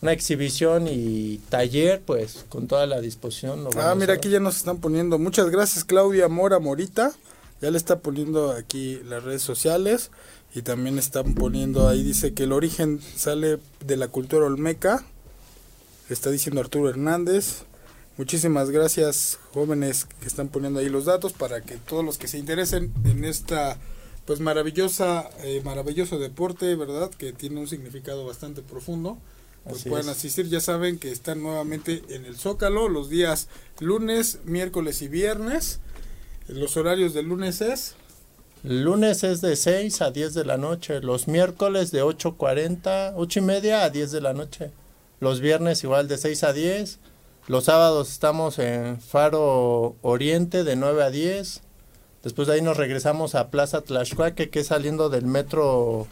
[0.00, 3.66] una exhibición y taller, pues con toda la disposición.
[3.78, 5.18] ah, mira, aquí ya nos están poniendo.
[5.18, 7.12] Muchas gracias, Claudia Mora Morita.
[7.60, 10.12] Ya le está poniendo aquí las redes sociales
[10.54, 15.04] y también están poniendo ahí, dice que el origen sale de la cultura olmeca.
[16.08, 17.64] Está diciendo Arturo Hernández.
[18.16, 22.38] Muchísimas gracias, jóvenes que están poniendo ahí los datos para que todos los que se
[22.38, 23.78] interesen en esta
[24.24, 27.10] pues maravillosa, eh, maravilloso deporte, ¿verdad?
[27.10, 29.18] Que tiene un significado bastante profundo.
[29.64, 33.48] Pues puedan asistir, ya saben que están nuevamente en el Zócalo los días
[33.80, 35.80] lunes, miércoles y viernes.
[36.46, 37.94] Los horarios del lunes es...
[38.64, 43.42] Lunes es de 6 a 10 de la noche, los miércoles de 8.40, 8 y
[43.42, 44.72] media a 10 de la noche,
[45.20, 46.98] los viernes igual de 6 a 10,
[47.46, 51.62] los sábados estamos en Faro Oriente de 9 a 10,
[52.22, 56.08] Después de ahí nos regresamos a Plaza Tlaxcuaque, que es saliendo del metro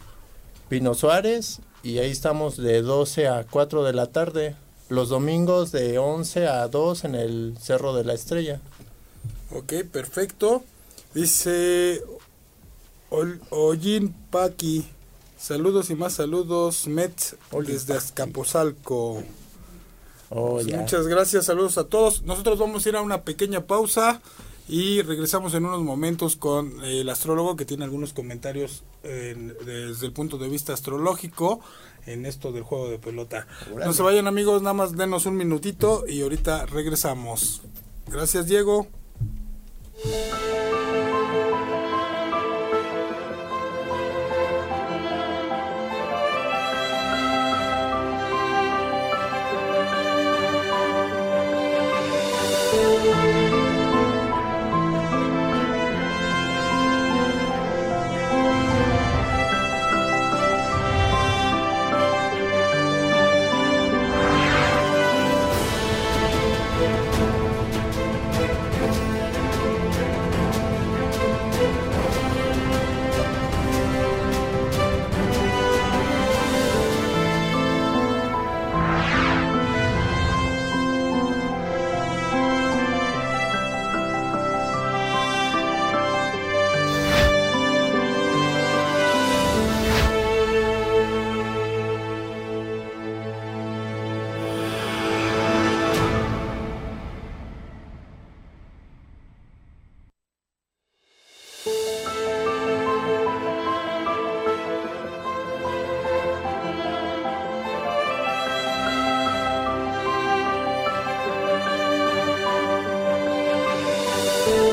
[0.69, 4.57] Pino Suárez, y ahí estamos de 12 a 4 de la tarde.
[4.88, 8.61] Los domingos de 11 a 2 en el Cerro de la Estrella.
[9.51, 10.62] Ok, perfecto.
[11.12, 12.03] Dice
[13.51, 14.87] Ollin Paqui.
[15.38, 19.22] Saludos y más saludos, Met, desde Azcapotzalco.
[20.31, 22.22] Oh, pues muchas gracias, saludos a todos.
[22.22, 24.20] Nosotros vamos a ir a una pequeña pausa.
[24.68, 30.38] Y regresamos en unos momentos con el astrólogo que tiene algunos comentarios desde el punto
[30.38, 31.61] de vista astrológico
[32.05, 33.46] en esto del juego de pelota.
[33.77, 37.62] No se vayan amigos, nada más denos un minutito y ahorita regresamos.
[38.09, 38.88] Gracias Diego.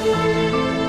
[0.04, 0.83] Música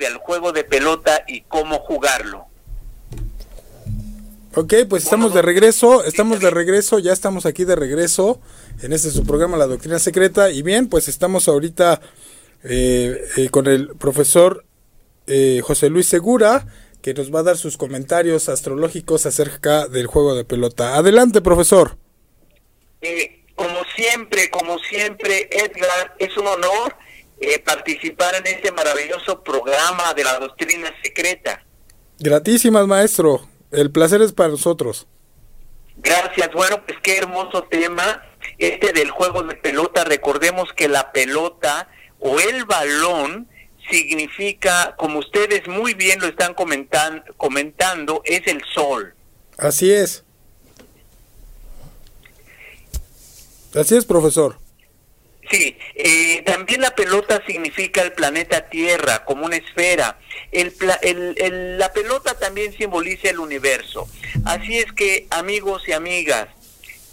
[0.00, 2.46] vida, el juego de pelota y cómo jugarlo.
[4.54, 8.40] Ok, pues estamos de regreso, estamos de regreso, ya estamos aquí de regreso
[8.82, 12.00] en este su programa La Doctrina Secreta y bien, pues estamos ahorita
[12.64, 14.64] eh, eh, con el profesor
[15.28, 16.66] eh, José Luis Segura
[17.00, 20.96] que nos va a dar sus comentarios astrológicos acerca del juego de pelota.
[20.96, 21.96] Adelante, profesor.
[23.00, 26.94] Eh, como siempre, como siempre, Edgar, es un honor
[27.40, 31.64] eh, participar en este maravilloso programa de la doctrina secreta.
[32.18, 33.46] Gratísimas, maestro.
[33.70, 35.06] El placer es para nosotros.
[35.96, 36.50] Gracias.
[36.52, 38.22] Bueno, pues qué hermoso tema
[38.58, 40.04] este del juego de pelota.
[40.04, 41.88] Recordemos que la pelota
[42.18, 43.48] o el balón
[43.90, 49.14] significa, como ustedes muy bien lo están comentan- comentando, es el sol.
[49.56, 50.24] Así es.
[53.74, 54.58] Así es, profesor.
[55.50, 60.16] Sí, eh, también la pelota significa el planeta Tierra como una esfera.
[60.52, 64.06] La pelota también simboliza el universo.
[64.44, 66.48] Así es que, amigos y amigas,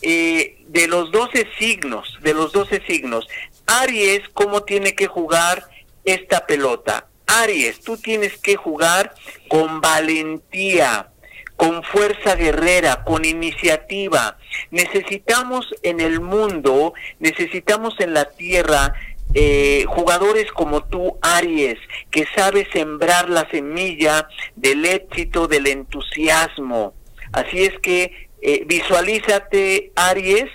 [0.04, 3.28] eh, de los 12 signos, de los 12 signos,
[3.66, 5.68] Aries, ¿cómo tiene que jugar
[6.06, 7.08] esta pelota?
[7.26, 9.16] Aries, tú tienes que jugar
[9.50, 11.10] con valentía,
[11.58, 14.38] con fuerza guerrera, con iniciativa.
[14.72, 18.94] Necesitamos en el mundo, necesitamos en la tierra
[19.34, 21.78] eh, jugadores como tú, Aries,
[22.12, 26.94] que sabe sembrar la semilla del éxito, del entusiasmo.
[27.34, 30.46] Así es que eh, visualízate, Aries,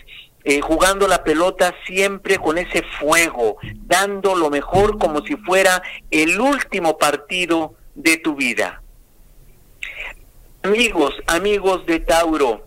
[0.45, 6.41] eh, jugando la pelota siempre con ese fuego, dando lo mejor como si fuera el
[6.41, 8.82] último partido de tu vida.
[10.65, 12.65] Amigos, amigos de Tauro,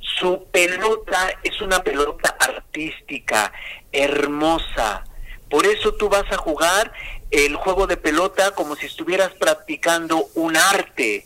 [0.00, 3.52] su pelota es una pelota artística,
[3.92, 5.04] hermosa.
[5.48, 6.92] Por eso tú vas a jugar
[7.30, 11.24] el juego de pelota como si estuvieras practicando un arte.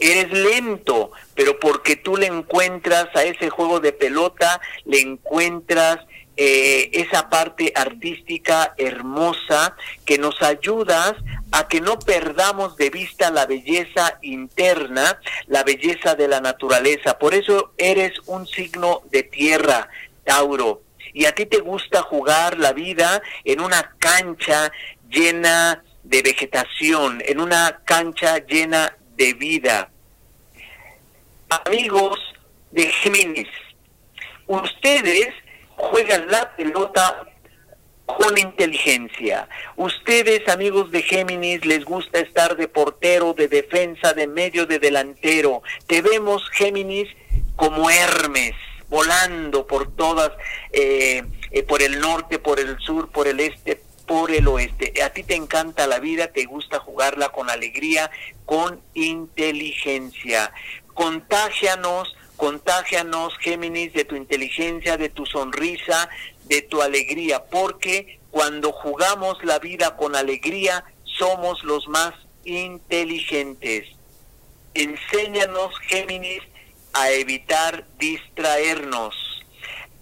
[0.00, 6.00] Eres lento, pero porque tú le encuentras a ese juego de pelota, le encuentras
[6.36, 11.14] eh, esa parte artística hermosa que nos ayudas
[11.54, 17.16] a que no perdamos de vista la belleza interna, la belleza de la naturaleza.
[17.16, 19.88] Por eso eres un signo de tierra,
[20.24, 20.82] Tauro.
[21.12, 24.72] Y a ti te gusta jugar la vida en una cancha
[25.08, 29.92] llena de vegetación, en una cancha llena de vida.
[31.66, 32.18] Amigos
[32.72, 33.48] de Géminis,
[34.48, 35.28] ustedes
[35.76, 37.28] juegan la pelota
[38.06, 39.48] con inteligencia.
[39.76, 45.62] Ustedes, amigos de Géminis, les gusta estar de portero, de defensa, de medio, de delantero.
[45.86, 47.08] Te vemos, Géminis,
[47.56, 48.54] como Hermes,
[48.88, 50.32] volando por todas,
[50.72, 54.92] eh, eh, por el norte, por el sur, por el este, por el oeste.
[55.02, 58.10] A ti te encanta la vida, te gusta jugarla con alegría,
[58.44, 60.52] con inteligencia.
[60.92, 66.08] Contágianos, contágianos, Géminis, de tu inteligencia, de tu sonrisa,
[66.44, 72.14] de tu alegría, porque cuando jugamos la vida con alegría, somos los más
[72.44, 73.86] inteligentes.
[74.74, 76.42] Enséñanos, Géminis,
[76.92, 79.14] a evitar distraernos.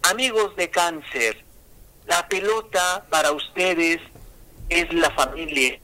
[0.03, 1.45] Amigos de cáncer,
[2.07, 4.01] la pelota para ustedes
[4.68, 5.78] es la familia,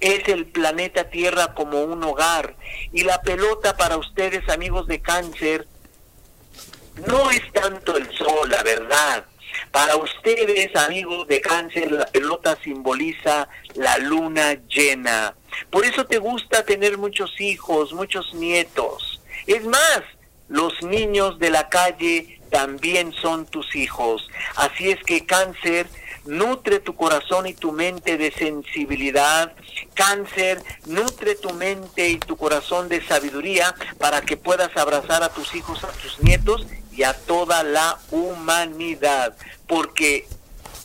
[0.00, 2.56] es el planeta Tierra como un hogar.
[2.92, 5.68] Y la pelota para ustedes, amigos de cáncer,
[7.06, 9.26] no es tanto el sol, la verdad.
[9.72, 15.34] Para ustedes, amigos de cáncer, la pelota simboliza la luna llena.
[15.70, 19.20] Por eso te gusta tener muchos hijos, muchos nietos.
[19.46, 20.02] Es más,
[20.48, 24.28] los niños de la calle también son tus hijos.
[24.56, 25.86] Así es que cáncer,
[26.24, 29.52] nutre tu corazón y tu mente de sensibilidad.
[29.94, 35.54] Cáncer, nutre tu mente y tu corazón de sabiduría para que puedas abrazar a tus
[35.54, 39.36] hijos, a tus nietos y a toda la humanidad.
[39.70, 40.26] Porque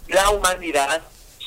[0.09, 1.01] la humanidad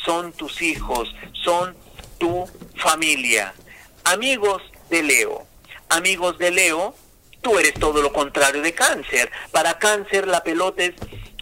[0.04, 1.14] son tus hijos,
[1.44, 1.76] son
[2.18, 3.54] tu familia.
[4.02, 4.60] Amigos
[4.90, 5.46] de Leo,
[5.88, 6.96] amigos de Leo,
[7.40, 9.30] tú eres todo lo contrario de cáncer.
[9.52, 10.94] Para cáncer la pelota es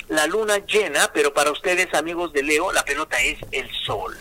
[0.08, 4.18] la luna llena, pero para ustedes amigos de Leo la pelota es el sol.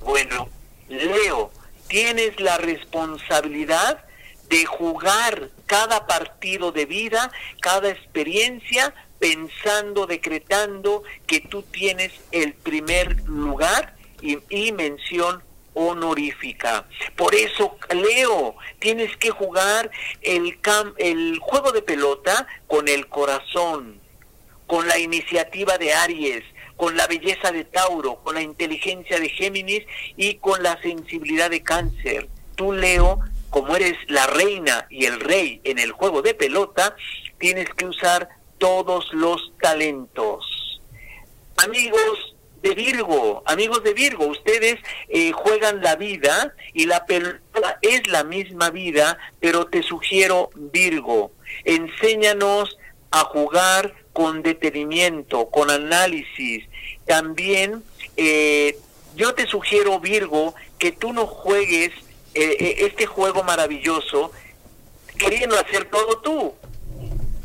[0.00, 0.50] Bueno,
[0.90, 1.50] Leo,
[1.88, 4.04] tienes la responsabilidad
[4.50, 7.32] de jugar cada partido de vida,
[7.62, 15.42] cada experiencia, pensando, decretando que tú tienes el primer lugar y, mención
[15.74, 16.86] honorífica.
[17.16, 19.90] Por eso, Leo, tienes que jugar
[20.22, 20.58] el,
[20.96, 24.00] el juego de pelota con el corazón,
[24.66, 26.44] con la iniciativa de Aries,
[26.76, 29.84] con la belleza de Tauro, con la inteligencia de Géminis
[30.16, 32.28] y con la sensibilidad de Cáncer.
[32.56, 36.96] Tú, Leo, como eres la reina y el rey en el juego de pelota,
[37.38, 38.28] tienes que usar
[38.60, 40.80] todos los talentos.
[41.56, 42.30] Amigos,
[42.62, 48.22] de Virgo, amigos de Virgo, ustedes eh, juegan la vida y la pelota es la
[48.22, 51.32] misma vida, pero te sugiero Virgo,
[51.64, 52.76] enséñanos
[53.10, 56.64] a jugar con detenimiento, con análisis.
[57.06, 57.82] También
[58.16, 58.76] eh,
[59.16, 61.92] yo te sugiero Virgo que tú no juegues
[62.34, 64.32] eh, este juego maravilloso
[65.18, 66.54] queriendo hacer todo tú.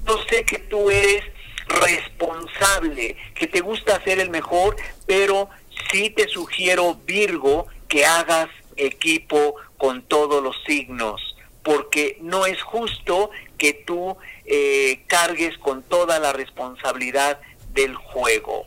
[0.08, 1.24] Yo sé que tú eres
[1.68, 4.76] responsable, que te gusta ser el mejor,
[5.06, 5.50] pero
[5.92, 13.32] sí te sugiero, Virgo, que hagas equipo con todos los signos, porque no es justo
[13.58, 17.40] que tú eh, cargues con toda la responsabilidad
[17.74, 18.66] del juego.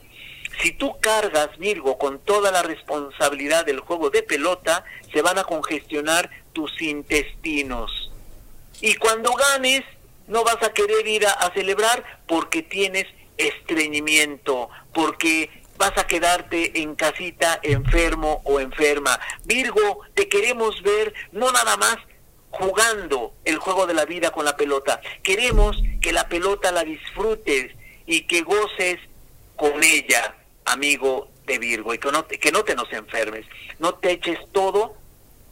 [0.62, 5.44] Si tú cargas, Virgo, con toda la responsabilidad del juego de pelota, se van a
[5.44, 8.10] congestionar tus intestinos.
[8.80, 9.84] Y cuando ganes,
[10.28, 13.06] no vas a querer ir a, celebrar porque tienes
[13.36, 19.18] estreñimiento, porque vas a quedarte en casita enfermo o enferma.
[19.44, 21.96] Virgo, te queremos ver no nada más
[22.50, 25.00] jugando el juego de la vida con la pelota.
[25.22, 27.72] Queremos que la pelota la disfrutes
[28.06, 28.98] y que goces
[29.56, 33.46] con ella, amigo de Virgo, y que no te, que no te nos enfermes.
[33.78, 34.94] No te eches todo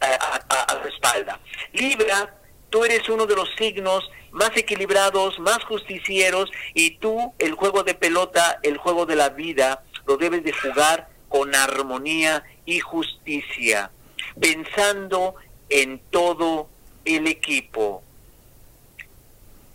[0.00, 1.40] a, a, a tu espalda.
[1.72, 2.34] Libra,
[2.70, 7.94] tú eres uno de los signos más equilibrados, más justicieros y tú el juego de
[7.94, 13.90] pelota, el juego de la vida, lo debes de jugar con armonía y justicia,
[14.38, 15.34] pensando
[15.70, 16.68] en todo
[17.04, 18.02] el equipo.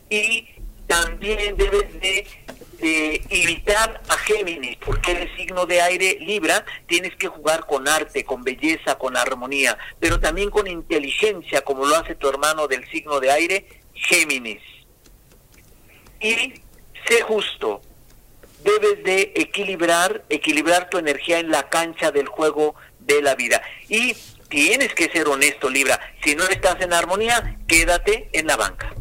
[0.10, 0.48] Y
[0.86, 2.28] también debes de,
[2.80, 8.26] de imitar a Géminis, porque el signo de aire Libra tienes que jugar con arte,
[8.26, 13.20] con belleza, con armonía, pero también con inteligencia, como lo hace tu hermano del signo
[13.20, 14.62] de aire, Géminis.
[16.20, 16.62] Y
[17.08, 17.82] sé justo,
[18.64, 23.62] debes de equilibrar, equilibrar tu energía en la cancha del juego de la vida.
[23.90, 24.16] Y
[24.50, 26.00] tienes que ser honesto, Libra.
[26.24, 28.94] Si no estás en armonía, quédate en la banca.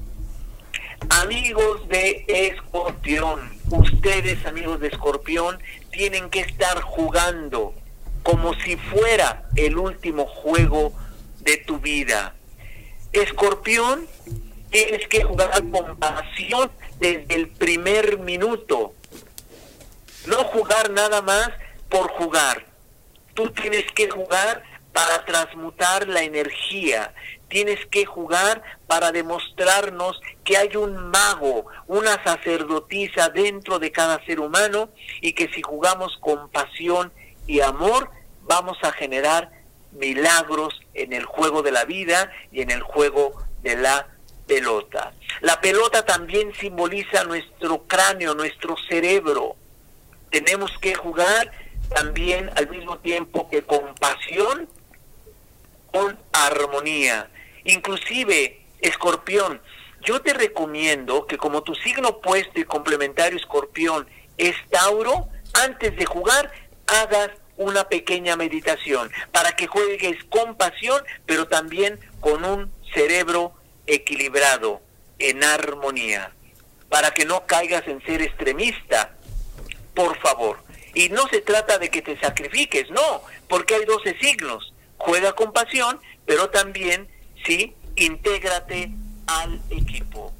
[1.08, 5.58] Amigos de Escorpión, ustedes amigos de Escorpión
[5.90, 7.74] tienen que estar jugando
[8.22, 10.92] como si fuera el último juego
[11.40, 12.34] de tu vida.
[13.12, 14.06] Escorpión,
[14.70, 18.94] tienes que jugar con pasión desde el primer minuto.
[20.26, 21.50] No jugar nada más
[21.88, 22.66] por jugar.
[23.34, 24.62] Tú tienes que jugar
[24.92, 27.14] para transmutar la energía.
[27.48, 34.40] Tienes que jugar para demostrarnos que hay un mago, una sacerdotisa dentro de cada ser
[34.40, 34.90] humano
[35.20, 37.12] y que si jugamos con pasión
[37.46, 38.10] y amor
[38.42, 39.50] vamos a generar
[39.92, 44.06] milagros en el juego de la vida y en el juego de la
[44.50, 45.12] pelota.
[45.42, 49.54] La pelota también simboliza nuestro cráneo, nuestro cerebro.
[50.30, 51.52] Tenemos que jugar
[51.94, 54.68] también al mismo tiempo que con pasión,
[55.92, 57.30] con armonía.
[57.64, 59.60] Inclusive, escorpión,
[60.02, 66.06] yo te recomiendo que como tu signo opuesto y complementario escorpión es Tauro, antes de
[66.06, 66.50] jugar
[66.88, 73.54] hagas una pequeña meditación, para que juegues con pasión, pero también con un cerebro
[73.86, 74.80] equilibrado,
[75.18, 76.32] en armonía,
[76.88, 79.14] para que no caigas en ser extremista,
[79.94, 80.62] por favor.
[80.94, 84.74] Y no se trata de que te sacrifiques, no, porque hay 12 signos.
[84.96, 87.08] Juega con pasión, pero también,
[87.46, 88.90] sí, intégrate
[89.26, 90.32] al equipo.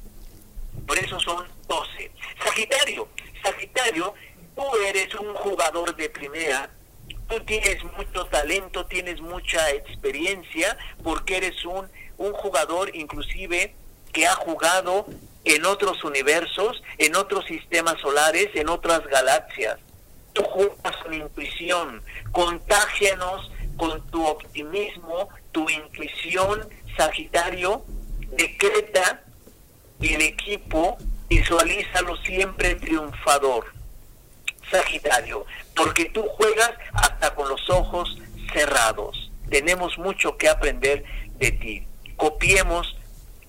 [0.85, 2.11] Por eso son 12.
[2.43, 3.07] Sagitario,
[3.43, 4.13] Sagitario,
[4.55, 6.69] tú eres un jugador de primera,
[7.29, 11.87] tú tienes mucho talento, tienes mucha experiencia, porque eres un,
[12.21, 13.75] un jugador inclusive
[14.13, 15.05] que ha jugado
[15.43, 19.77] en otros universos, en otros sistemas solares, en otras galaxias.
[20.33, 27.83] Tú juegas con intuición, contágianos con tu optimismo, tu intuición, Sagitario,
[28.37, 29.23] decreta
[30.01, 30.97] el equipo
[31.29, 33.65] visualízalo siempre triunfador.
[34.69, 35.45] Sagitario,
[35.75, 38.17] porque tú juegas hasta con los ojos
[38.53, 39.31] cerrados.
[39.49, 41.03] Tenemos mucho que aprender
[41.39, 41.87] de ti.
[42.21, 42.95] Copiemos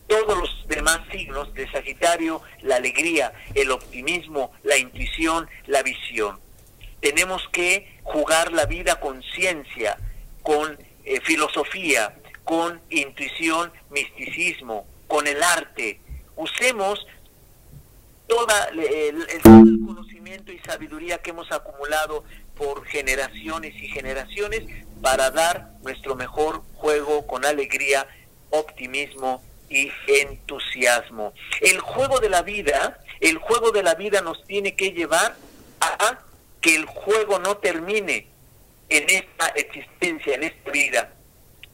[0.06, 6.40] todos los demás signos de Sagitario, la alegría, el optimismo, la intuición, la visión.
[7.00, 9.98] Tenemos que jugar la vida con ciencia,
[10.42, 16.00] con eh, filosofía, con intuición, misticismo, con el arte.
[16.36, 17.06] Usemos
[18.26, 19.42] toda el, el,
[19.86, 22.24] conocimiento y sabiduría que hemos acumulado
[22.56, 24.62] por generaciones y generaciones
[25.02, 28.06] para dar nuestro mejor juego con alegría,
[28.52, 31.32] optimismo y entusiasmo.
[31.60, 35.36] El juego de la vida, el juego de la vida nos tiene que llevar
[35.80, 36.18] a
[36.60, 38.28] que el juego no termine
[38.88, 41.12] en esta existencia, en esta vida,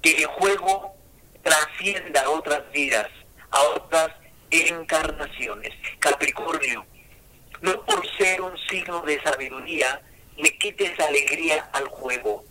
[0.00, 0.94] que el juego
[1.42, 3.08] trascienda a otras vidas,
[3.50, 4.10] a otras
[4.50, 5.74] encarnaciones.
[5.98, 6.86] Capricornio,
[7.60, 10.00] no por ser un signo de sabiduría,
[10.36, 12.44] le quites alegría al juego.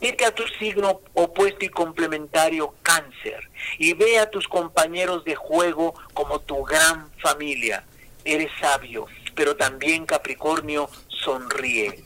[0.00, 5.94] Vete a tu signo opuesto y complementario cáncer y ve a tus compañeros de juego
[6.14, 7.84] como tu gran familia.
[8.24, 12.04] Eres sabio, pero también Capricornio sonríe.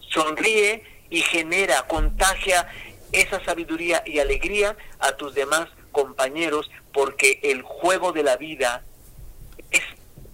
[0.00, 2.66] Sonríe y genera, contagia
[3.12, 8.82] esa sabiduría y alegría a tus demás compañeros porque el juego de la vida
[9.70, 9.82] es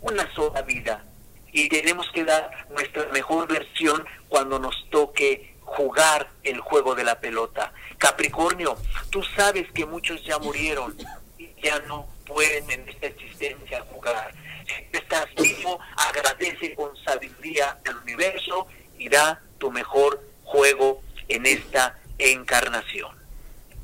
[0.00, 1.04] una sola vida
[1.52, 7.20] y tenemos que dar nuestra mejor versión cuando nos toque jugar el juego de la
[7.20, 7.72] pelota.
[7.98, 8.76] Capricornio,
[9.10, 10.96] tú sabes que muchos ya murieron
[11.38, 14.32] y ya no pueden en esta existencia jugar.
[14.66, 18.66] Si estás vivo, agradece con sabiduría al universo
[18.98, 23.16] y da tu mejor juego en esta encarnación.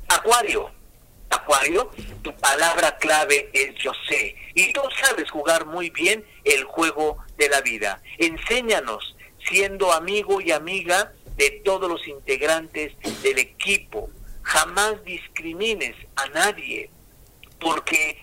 [0.07, 0.71] Acuario,
[1.29, 4.35] Acuario, tu palabra clave es yo sé.
[4.53, 8.01] Y tú sabes jugar muy bien el juego de la vida.
[8.17, 9.15] Enséñanos,
[9.47, 14.09] siendo amigo y amiga de todos los integrantes del equipo.
[14.43, 16.89] Jamás discrimines a nadie,
[17.59, 18.17] porque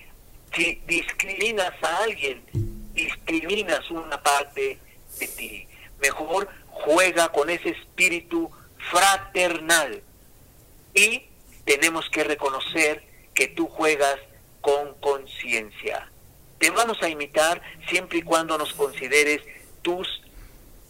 [0.55, 2.45] si discriminas a alguien,
[2.93, 4.79] discriminas una parte
[5.19, 5.67] de ti.
[6.01, 8.51] Mejor juega con ese espíritu
[8.91, 10.03] fraternal.
[10.95, 11.25] Y
[11.65, 13.03] tenemos que reconocer
[13.35, 14.19] que tú juegas
[14.61, 16.11] con conciencia.
[16.59, 19.41] Te vamos a imitar siempre y cuando nos consideres
[19.83, 20.23] tus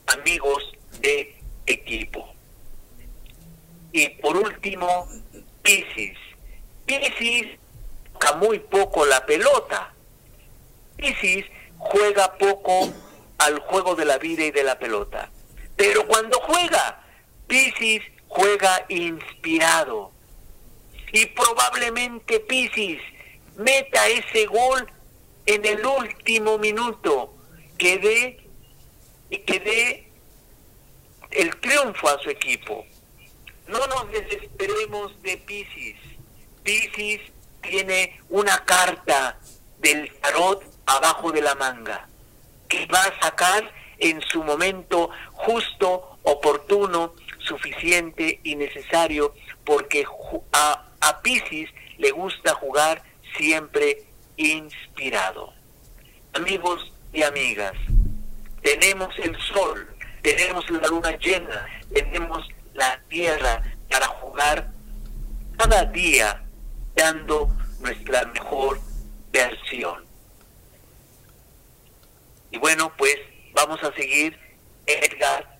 [0.06, 1.41] amigos de
[1.72, 2.32] equipo.
[3.92, 5.08] Y por último,
[5.62, 6.16] Piscis.
[6.86, 7.58] Piscis
[8.12, 9.92] toca muy poco la pelota.
[10.96, 11.44] Piscis
[11.78, 12.92] juega poco
[13.38, 15.30] al juego de la vida y de la pelota.
[15.76, 17.04] Pero cuando juega,
[17.46, 20.12] Piscis juega inspirado.
[21.12, 23.00] Y probablemente Piscis
[23.56, 24.90] meta ese gol
[25.46, 27.34] en el último minuto
[27.76, 28.38] que dé
[29.46, 30.11] que dé
[31.32, 32.86] el triunfo a su equipo.
[33.68, 35.96] No nos desesperemos de Piscis.
[36.62, 37.20] Piscis
[37.60, 39.38] tiene una carta
[39.78, 42.08] del tarot abajo de la manga
[42.68, 50.04] que va a sacar en su momento justo, oportuno, suficiente y necesario, porque
[50.52, 53.02] a, a Piscis le gusta jugar
[53.36, 54.04] siempre
[54.36, 55.52] inspirado.
[56.32, 57.74] Amigos y amigas,
[58.62, 59.91] tenemos el sol,
[60.22, 64.70] tenemos la luna llena, tenemos la tierra para jugar
[65.58, 66.42] cada día
[66.94, 67.48] dando
[67.80, 68.80] nuestra mejor
[69.30, 70.04] versión.
[72.50, 73.16] Y bueno, pues
[73.52, 74.38] vamos a seguir
[74.86, 75.58] Edgar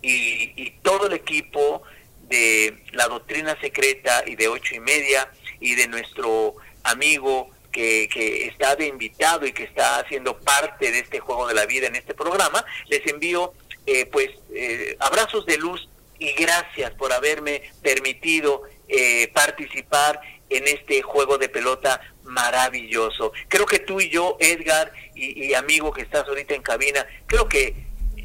[0.00, 1.82] y, todo el equipo
[2.28, 5.30] de la doctrina secreta y de ocho y media
[5.60, 10.98] y de nuestro amigo que, que, está de invitado y que está haciendo parte de
[11.00, 13.54] este juego de la vida en este programa, les envío
[13.86, 21.02] eh, pues eh, abrazos de luz y gracias por haberme permitido eh, participar en este
[21.02, 23.32] juego de pelota maravilloso.
[23.48, 27.74] Creo que tú y yo, Edgar, y, amigo que estás ahorita en cabina, creo que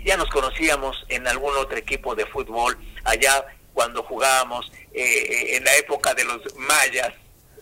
[0.06, 5.64] ya nos conocíamos en algún otro equipo de fútbol allá cuando jugábamos eh, eh, en
[5.64, 7.14] la época de los mayas.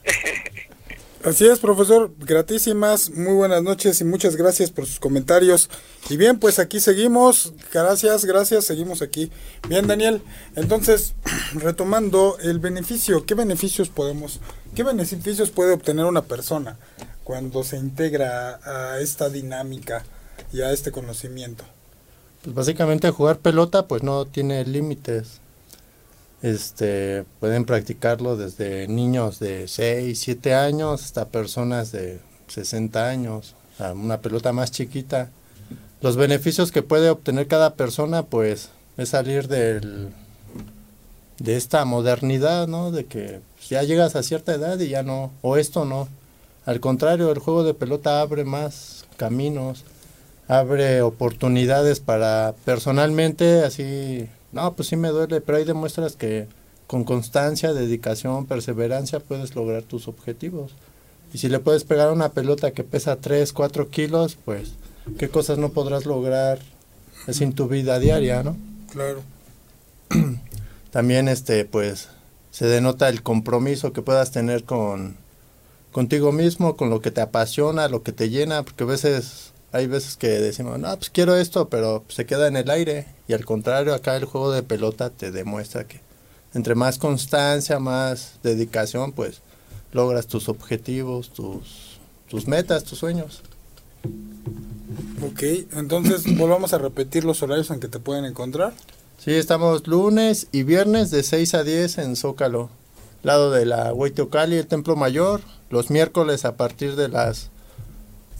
[1.25, 5.71] Así es, profesor, gratísimas, muy buenas noches y muchas gracias por sus comentarios.
[6.07, 9.31] Y bien, pues aquí seguimos, gracias, gracias, seguimos aquí.
[9.67, 10.21] Bien, Daniel,
[10.55, 11.15] entonces,
[11.55, 14.39] retomando el beneficio, ¿qué beneficios podemos,
[14.75, 16.77] qué beneficios puede obtener una persona
[17.23, 20.05] cuando se integra a esta dinámica
[20.53, 21.63] y a este conocimiento?
[22.43, 25.41] Pues básicamente jugar pelota pues no tiene límites
[26.41, 33.93] este, pueden practicarlo desde niños de 6, 7 años hasta personas de 60 años, a
[33.93, 35.31] una pelota más chiquita.
[36.01, 40.09] Los beneficios que puede obtener cada persona, pues, es salir del,
[41.39, 42.91] de esta modernidad, ¿no?
[42.91, 46.07] De que ya llegas a cierta edad y ya no, o esto no.
[46.65, 49.83] Al contrario, el juego de pelota abre más caminos,
[50.47, 56.47] abre oportunidades para personalmente así no, pues sí me duele, pero ahí demuestras que
[56.87, 60.73] con constancia, dedicación, perseverancia puedes lograr tus objetivos.
[61.33, 64.73] Y si le puedes pegar una pelota que pesa 3, 4 kilos, pues
[65.17, 66.59] qué cosas no podrás lograr
[67.27, 68.55] es en tu vida diaria, ¿no?
[68.91, 69.21] Claro.
[70.91, 72.07] También este pues
[72.51, 75.17] se denota el compromiso que puedas tener con
[75.91, 79.87] contigo mismo, con lo que te apasiona, lo que te llena, porque a veces hay
[79.87, 83.07] veces que decimos, no, pues quiero esto, pero se queda en el aire.
[83.27, 85.99] Y al contrario, acá el juego de pelota te demuestra que
[86.53, 89.41] entre más constancia, más dedicación, pues
[89.91, 91.99] logras tus objetivos, tus,
[92.29, 93.41] tus metas, tus sueños.
[95.21, 98.71] Ok, entonces volvamos a repetir los horarios en que te pueden encontrar.
[99.17, 102.69] Sí, estamos lunes y viernes de 6 a 10 en Zócalo,
[103.23, 107.49] lado de la Huayteocali, el Templo Mayor, los miércoles a partir de las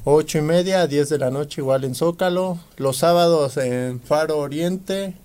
[0.08, 2.60] 8 y media a 10 de la noche igual en Zócalo.
[2.78, 5.16] Los sábados en Faro Oriente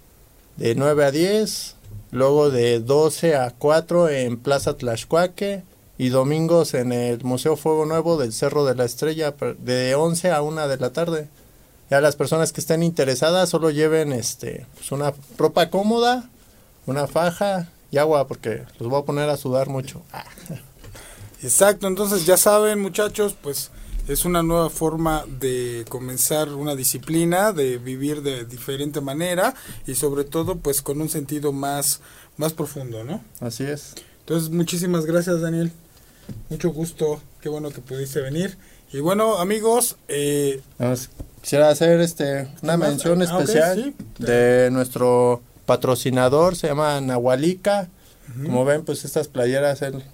[0.57, 1.77] de 9 a 10.
[2.13, 5.65] Luego de 12 a 4 en Plaza Tlaxcuaque.
[5.99, 10.41] Y domingos en el Museo Fuego Nuevo del Cerro de la Estrella de 11 a
[10.41, 11.29] 1 de la tarde.
[11.91, 16.31] Ya las personas que estén interesadas solo lleven este pues una ropa cómoda,
[16.87, 20.01] una faja y agua porque los voy a poner a sudar mucho.
[21.43, 23.71] Exacto, entonces ya saben muchachos, pues
[24.09, 29.55] es una nueva forma de comenzar una disciplina, de vivir de diferente manera
[29.87, 32.01] y sobre todo pues con un sentido más,
[32.37, 33.23] más profundo, ¿no?
[33.41, 33.95] Así es.
[34.21, 35.73] Entonces muchísimas gracias Daniel,
[36.49, 38.57] mucho gusto, qué bueno que pudiste venir.
[38.93, 40.61] Y bueno amigos, eh,
[41.41, 47.89] quisiera hacer este una mención ah, especial de nuestro patrocinador, se llama Nahualica.
[48.45, 50.05] Como ven, pues estas playeras él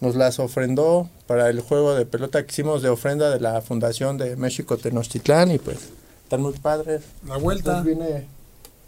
[0.00, 4.16] nos las ofrendó para el juego de pelota que hicimos de ofrenda de la Fundación
[4.18, 5.78] de México Tenochtitlán y pues
[6.24, 7.02] están muy padres.
[7.26, 7.82] La vuelta.
[7.82, 8.26] viene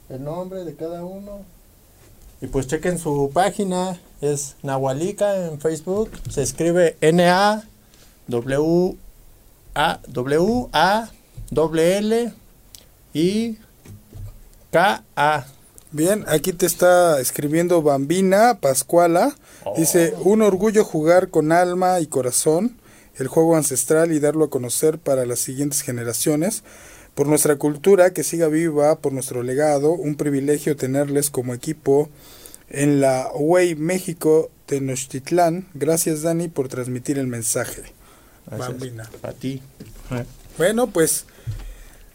[0.08, 1.44] el nombre de cada uno.
[2.42, 7.64] Y pues chequen su página, es Nahualica en Facebook, se escribe N A
[8.28, 8.96] W
[9.74, 11.10] A W A
[11.50, 12.32] W L
[13.12, 13.58] I
[14.70, 15.44] K A
[15.92, 19.34] Bien, aquí te está escribiendo Bambina Pascuala.
[19.76, 22.76] Dice, un orgullo jugar con alma y corazón
[23.16, 26.62] el juego ancestral y darlo a conocer para las siguientes generaciones.
[27.14, 32.08] Por nuestra cultura, que siga viva, por nuestro legado, un privilegio tenerles como equipo
[32.70, 35.66] en la Way México Tenochtitlán.
[35.74, 37.82] Gracias Dani por transmitir el mensaje.
[38.46, 39.10] Bambina.
[39.22, 39.60] A ti.
[40.56, 41.26] Bueno, pues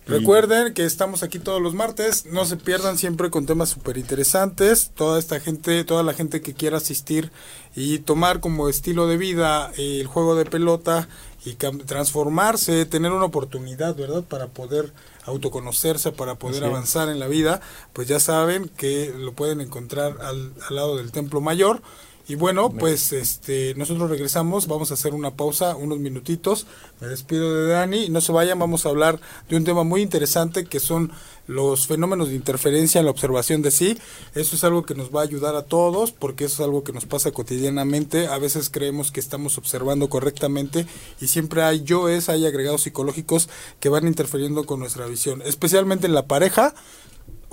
[0.08, 4.92] Recuerden que estamos aquí todos los martes, no se pierdan siempre con temas súper interesantes.
[4.94, 7.32] Toda esta gente, toda la gente que quiera asistir
[7.76, 11.10] y tomar como estilo de vida el juego de pelota
[11.44, 14.24] y transformarse, tener una oportunidad, ¿verdad?
[14.24, 14.94] Para poder
[15.26, 17.62] autoconocerse, para poder avanzar en la vida,
[17.94, 21.82] pues ya saben que lo pueden encontrar al, al lado del Templo Mayor
[22.28, 26.66] y bueno, pues este nosotros regresamos, vamos a hacer una pausa, unos minutitos.
[27.00, 30.66] Me despido de Dani, no se vayan, vamos a hablar de un tema muy interesante
[30.66, 31.12] que son
[31.48, 33.98] los fenómenos de interferencia en la observación de sí.
[34.34, 36.94] Eso es algo que nos va a ayudar a todos porque eso es algo que
[36.94, 38.28] nos pasa cotidianamente.
[38.28, 40.88] A veces creemos que estamos observando correctamente
[41.22, 43.50] y siempre hay yoes, hay agregados psicológicos
[43.80, 46.74] que van interfiriendo con nuestra visión, especialmente en la pareja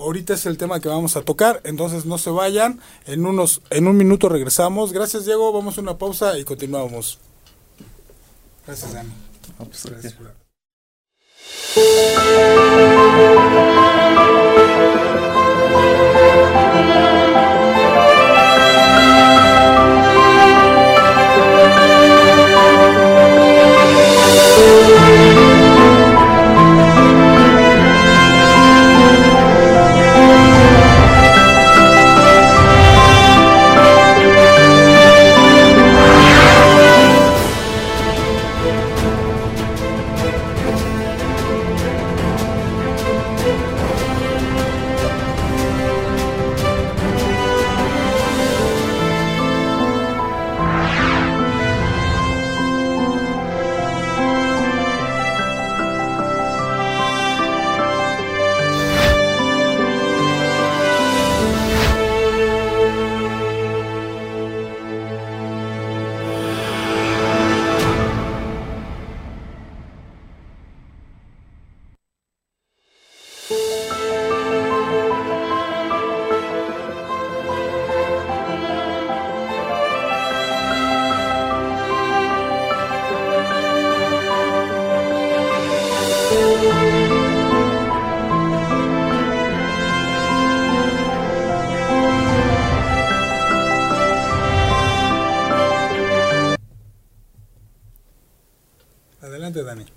[0.03, 2.79] ahorita es el tema que vamos a tocar, entonces no se vayan.
[3.05, 4.93] En unos en un minuto regresamos.
[4.93, 7.19] Gracias Diego, vamos a una pausa y continuamos.
[8.65, 9.11] Gracias Dani.
[9.57, 10.15] Pues, Gracias.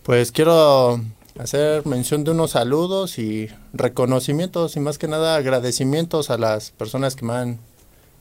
[0.06, 1.00] Pues quiero
[1.36, 7.16] hacer mención de unos saludos y reconocimientos y más que nada agradecimientos a las personas
[7.16, 7.58] que me han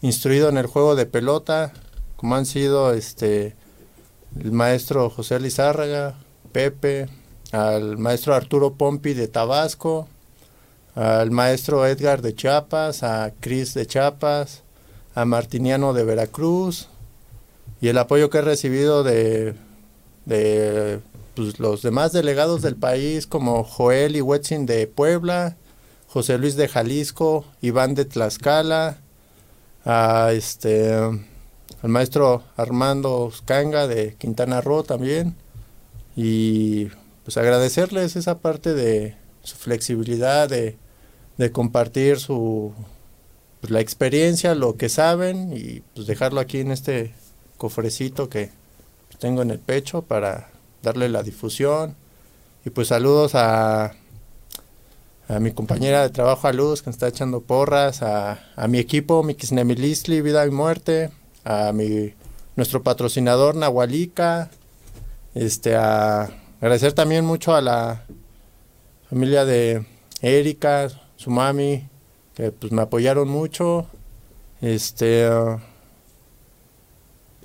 [0.01, 1.73] instruido en el juego de pelota,
[2.15, 3.55] como han sido este
[4.41, 6.15] el maestro José Lizárraga,
[6.51, 7.07] Pepe,
[7.51, 10.07] al maestro Arturo Pompi de Tabasco,
[10.95, 14.63] al maestro Edgar de Chiapas, a Cris de Chiapas,
[15.13, 16.88] a Martiniano de Veracruz
[17.79, 19.53] y el apoyo que he recibido de,
[20.25, 20.99] de
[21.36, 25.57] pues, los demás delegados del país como Joel y Wetzin de Puebla,
[26.07, 28.99] José Luis de Jalisco, Iván de Tlaxcala,
[29.83, 35.36] a este al maestro Armando Scanga de Quintana Roo también.
[36.15, 36.86] Y
[37.23, 40.77] pues agradecerles esa parte de su flexibilidad de,
[41.38, 42.73] de compartir su
[43.61, 47.13] pues, la experiencia, lo que saben y pues dejarlo aquí en este
[47.57, 48.51] cofrecito que
[49.19, 50.49] tengo en el pecho para
[50.86, 51.95] darle la difusión
[52.63, 53.93] y pues saludos a
[55.27, 58.77] a mi compañera de trabajo a Luz que me está echando porras, a, a mi
[58.77, 61.09] equipo, Mikisnemilisli, Vida y Muerte,
[61.43, 62.13] a mi
[62.55, 64.49] nuestro patrocinador Nahualica,
[65.33, 66.29] este a
[66.61, 68.05] agradecer también mucho a la
[69.09, 69.86] familia de
[70.21, 71.88] Erika, su mami,
[72.36, 73.88] que pues me apoyaron mucho.
[74.61, 75.27] Este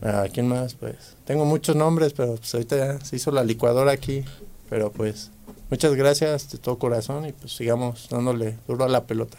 [0.03, 0.75] ¿a quién más?
[0.75, 4.25] Pues tengo muchos nombres, pero pues ahorita ya se hizo la licuadora aquí,
[4.69, 5.31] pero pues
[5.71, 9.39] muchas gracias de todo corazón y pues sigamos dándole duro a la pelota.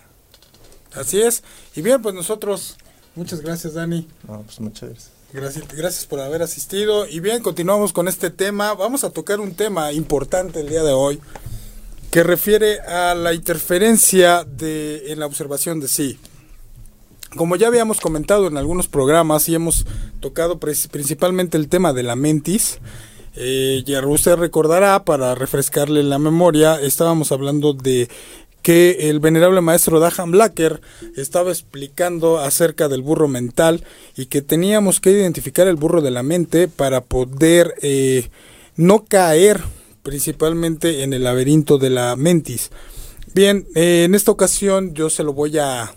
[0.93, 1.43] Así es.
[1.75, 2.77] Y bien, pues nosotros,
[3.13, 4.07] muchas gracias, Dani.
[4.25, 5.11] No, pues muchas gracias.
[5.33, 7.05] Gracias, gracias por haber asistido.
[7.07, 8.73] Y bien, continuamos con este tema.
[8.73, 11.19] Vamos a tocar un tema importante el día de hoy
[12.09, 16.17] que refiere a la interferencia de, en la observación de sí.
[17.35, 19.85] Como ya habíamos comentado en algunos programas y hemos
[20.19, 22.79] tocado principalmente el tema de la mentis,
[23.35, 28.09] eh, ya usted recordará, para refrescarle la memoria, estábamos hablando de
[28.61, 30.81] que el venerable maestro Dahan Blacker
[31.15, 33.83] estaba explicando acerca del burro mental
[34.17, 38.29] y que teníamos que identificar el burro de la mente para poder eh,
[38.75, 39.61] no caer
[40.03, 42.71] principalmente en el laberinto de la mentis.
[43.33, 45.93] Bien, eh, en esta ocasión yo se lo voy a,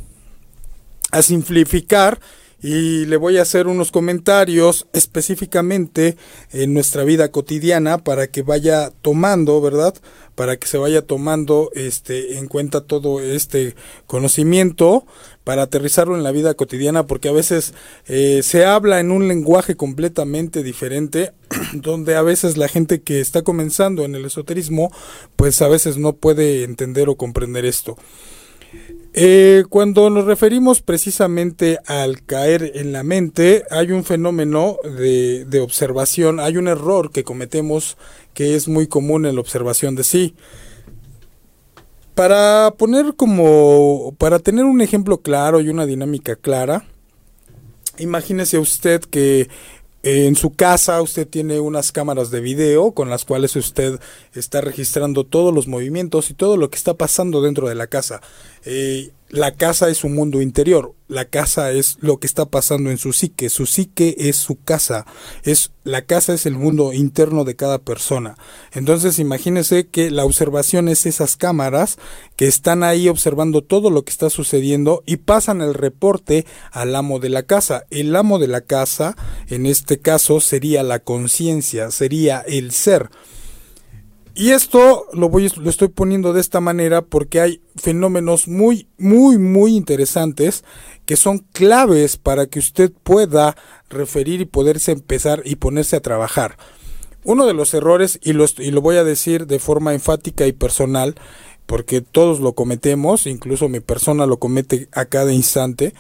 [1.15, 2.19] a simplificar
[2.61, 6.17] y le voy a hacer unos comentarios específicamente
[6.51, 9.95] en nuestra vida cotidiana para que vaya tomando, ¿verdad?
[10.35, 15.07] Para que se vaya tomando este en cuenta todo este conocimiento
[15.45, 17.75] para aterrizarlo en la vida cotidiana porque a veces
[18.07, 21.33] eh, se habla en un lenguaje completamente diferente
[21.75, 24.91] donde a veces la gente que está comenzando en el esoterismo
[25.37, 27.99] pues a veces no puede entender o comprender esto.
[29.17, 35.61] Eh, cuando nos referimos precisamente al caer en la mente, hay un fenómeno de, de,
[35.61, 37.97] observación, hay un error que cometemos
[38.35, 40.35] que es muy común en la observación de sí.
[42.17, 46.85] Para poner como, para tener un ejemplo claro y una dinámica clara,
[47.99, 49.49] imagínese usted que
[50.05, 53.98] en su casa usted tiene unas cámaras de video con las cuales usted
[54.34, 58.20] está registrando todos los movimientos y todo lo que está pasando dentro de la casa.
[58.66, 62.99] Eh, la casa es su mundo interior, la casa es lo que está pasando en
[62.99, 65.07] su psique, su psique es su casa,
[65.43, 68.37] es la casa es el mundo interno de cada persona.
[68.72, 71.99] Entonces imagínese que la observación es esas cámaras
[72.37, 77.18] que están ahí observando todo lo que está sucediendo y pasan el reporte al amo
[77.18, 77.87] de la casa.
[77.91, 79.16] El amo de la casa,
[79.49, 83.11] en este caso, sería la conciencia, sería el ser.
[84.35, 89.39] Y esto lo voy lo estoy poniendo de esta manera porque hay fenómenos muy muy
[89.39, 90.64] muy interesantes
[91.07, 93.57] que son claves para que usted pueda
[93.89, 96.57] referir y poderse empezar y ponerse a trabajar.
[97.22, 101.14] Uno de los errores y y lo voy a decir de forma enfática y personal
[101.66, 105.95] porque todos lo cometemos, incluso mi persona lo comete a cada instante,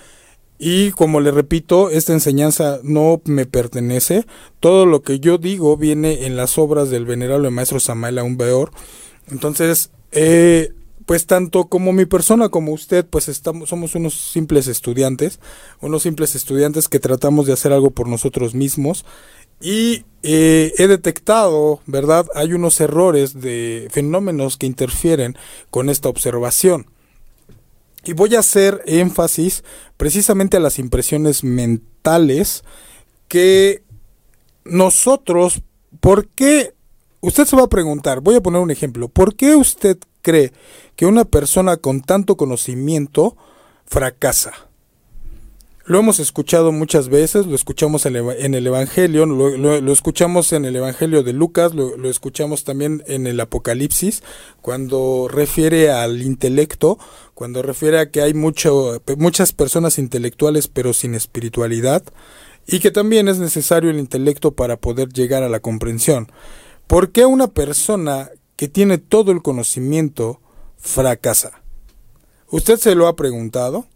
[0.58, 4.24] y como le repito, esta enseñanza no me pertenece.
[4.60, 8.70] Todo lo que yo digo viene en las obras del venerable maestro Samael Aumbeor.
[9.30, 10.72] Entonces, eh,
[11.06, 15.40] pues tanto como mi persona como usted, pues estamos, somos unos simples estudiantes,
[15.80, 19.04] unos simples estudiantes que tratamos de hacer algo por nosotros mismos.
[19.60, 22.26] Y eh, he detectado, ¿verdad?
[22.34, 25.36] Hay unos errores de fenómenos que interfieren
[25.70, 26.86] con esta observación.
[28.04, 29.64] Y voy a hacer énfasis
[29.96, 32.64] precisamente a las impresiones mentales
[33.28, 33.82] que
[34.64, 35.62] nosotros,
[36.00, 36.74] ¿por qué?
[37.20, 40.52] Usted se va a preguntar, voy a poner un ejemplo, ¿por qué usted cree
[40.96, 43.36] que una persona con tanto conocimiento
[43.86, 44.52] fracasa?
[45.86, 51.22] Lo hemos escuchado muchas veces, lo escuchamos en, el Evangelio, lo, escuchamos en el Evangelio
[51.22, 54.22] de Lucas, lo, escuchamos también en el Apocalipsis,
[54.62, 56.98] cuando refiere al intelecto,
[57.34, 62.02] cuando refiere a que hay mucho, muchas personas intelectuales pero sin espiritualidad,
[62.66, 66.32] y que también es necesario el intelecto para poder llegar a la comprensión.
[66.86, 70.40] ¿Por qué una persona que tiene todo el conocimiento
[70.78, 71.62] fracasa?
[72.48, 73.86] ¿Usted se lo ha preguntado?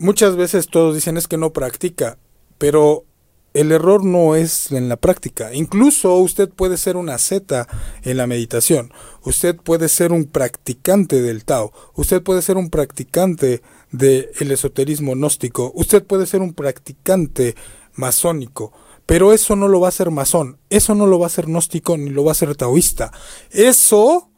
[0.00, 2.18] Muchas veces todos dicen es que no practica,
[2.58, 3.04] pero
[3.52, 5.54] el error no es en la práctica.
[5.54, 7.68] Incluso usted puede ser una zeta
[8.02, 8.92] en la meditación.
[9.24, 11.72] Usted puede ser un practicante del Tao.
[11.94, 15.72] Usted puede ser un practicante del esoterismo gnóstico.
[15.74, 17.56] Usted puede ser un practicante
[17.94, 18.72] masónico.
[19.04, 20.58] Pero eso no lo va a ser masón.
[20.70, 23.10] Eso no lo va a ser gnóstico ni lo va a ser taoísta.
[23.50, 24.30] Eso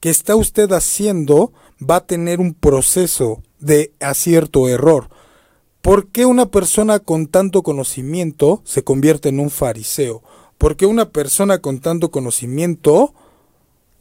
[0.00, 5.08] que está usted haciendo va a tener un proceso de acierto error.
[5.82, 10.22] ¿Por qué una persona con tanto conocimiento se convierte en un fariseo?
[10.58, 13.14] ¿Por qué una persona con tanto conocimiento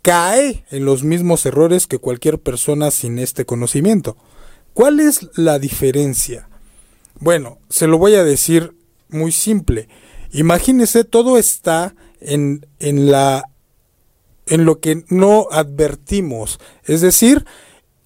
[0.02, 4.18] cae en los mismos errores que cualquier persona sin este conocimiento?
[4.74, 6.50] ¿Cuál es la diferencia?
[7.20, 8.74] Bueno, se lo voy a decir
[9.10, 9.88] muy simple.
[10.32, 13.44] Imagínese, todo está en, en la
[14.50, 16.60] en lo que no advertimos.
[16.84, 17.46] Es decir,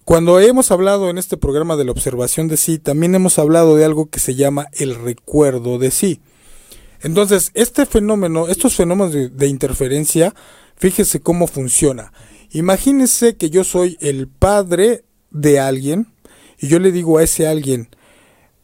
[0.05, 3.85] cuando hemos hablado en este programa de la observación de sí, también hemos hablado de
[3.85, 6.19] algo que se llama el recuerdo de sí.
[7.01, 10.33] Entonces, este fenómeno, estos fenómenos de, interferencia,
[10.75, 12.11] fíjese cómo funciona.
[12.51, 16.07] Imagínese que yo soy el padre de alguien
[16.59, 17.89] y yo le digo a ese alguien,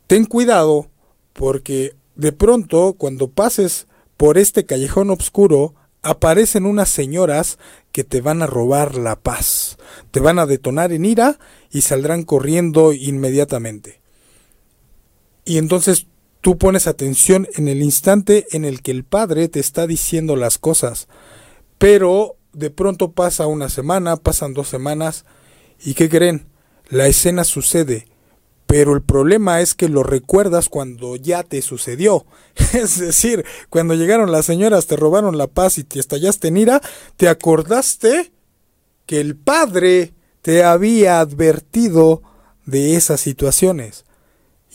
[0.07, 0.89] ten cuidado
[1.33, 3.87] porque de pronto cuando pases
[4.17, 7.57] por este callejón oscuro aparecen unas señoras
[7.91, 9.77] que te van a robar la paz,
[10.11, 11.39] te van a detonar en ira
[11.71, 14.01] y saldrán corriendo inmediatamente.
[15.45, 16.07] Y entonces
[16.41, 20.57] tú pones atención en el instante en el que el Padre te está diciendo las
[20.57, 21.07] cosas,
[21.77, 25.25] pero de pronto pasa una semana, pasan dos semanas,
[25.83, 26.47] y ¿qué creen?
[26.89, 28.07] La escena sucede,
[28.69, 32.27] pero el problema es que lo recuerdas cuando ya te sucedió.
[32.73, 36.79] Es decir, cuando llegaron las señoras, te robaron la paz y te estallaste en ira,
[37.17, 38.31] te acordaste
[39.07, 40.13] que el Padre
[40.43, 42.21] te había advertido
[42.67, 44.05] de esas situaciones.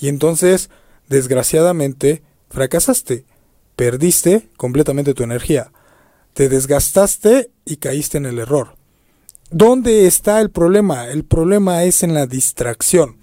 [0.01, 0.71] Y entonces,
[1.09, 3.27] desgraciadamente, fracasaste,
[3.77, 5.71] perdiste completamente tu energía,
[6.33, 8.75] te desgastaste y caíste en el error.
[9.53, 11.07] ¿Dónde está el problema?
[11.07, 13.19] El problema es en la distracción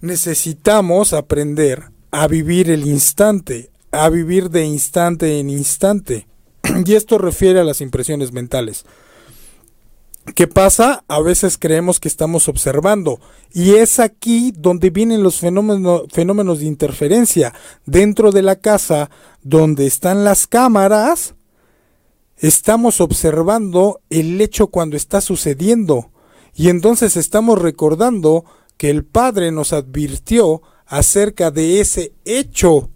[0.00, 6.26] necesitamos aprender a vivir el instante, a vivir de instante en instante.
[6.86, 8.84] Y esto refiere a las impresiones mentales.
[10.34, 11.02] ¿Qué pasa?
[11.08, 13.20] A veces creemos que estamos observando
[13.52, 17.54] y es aquí donde vienen los fenómenos, fenómenos de interferencia.
[17.86, 19.10] Dentro de la casa
[19.42, 21.34] donde están las cámaras,
[22.36, 26.10] estamos observando el hecho cuando está sucediendo
[26.54, 28.44] y entonces estamos recordando
[28.80, 32.88] que el Padre nos advirtió acerca de ese hecho.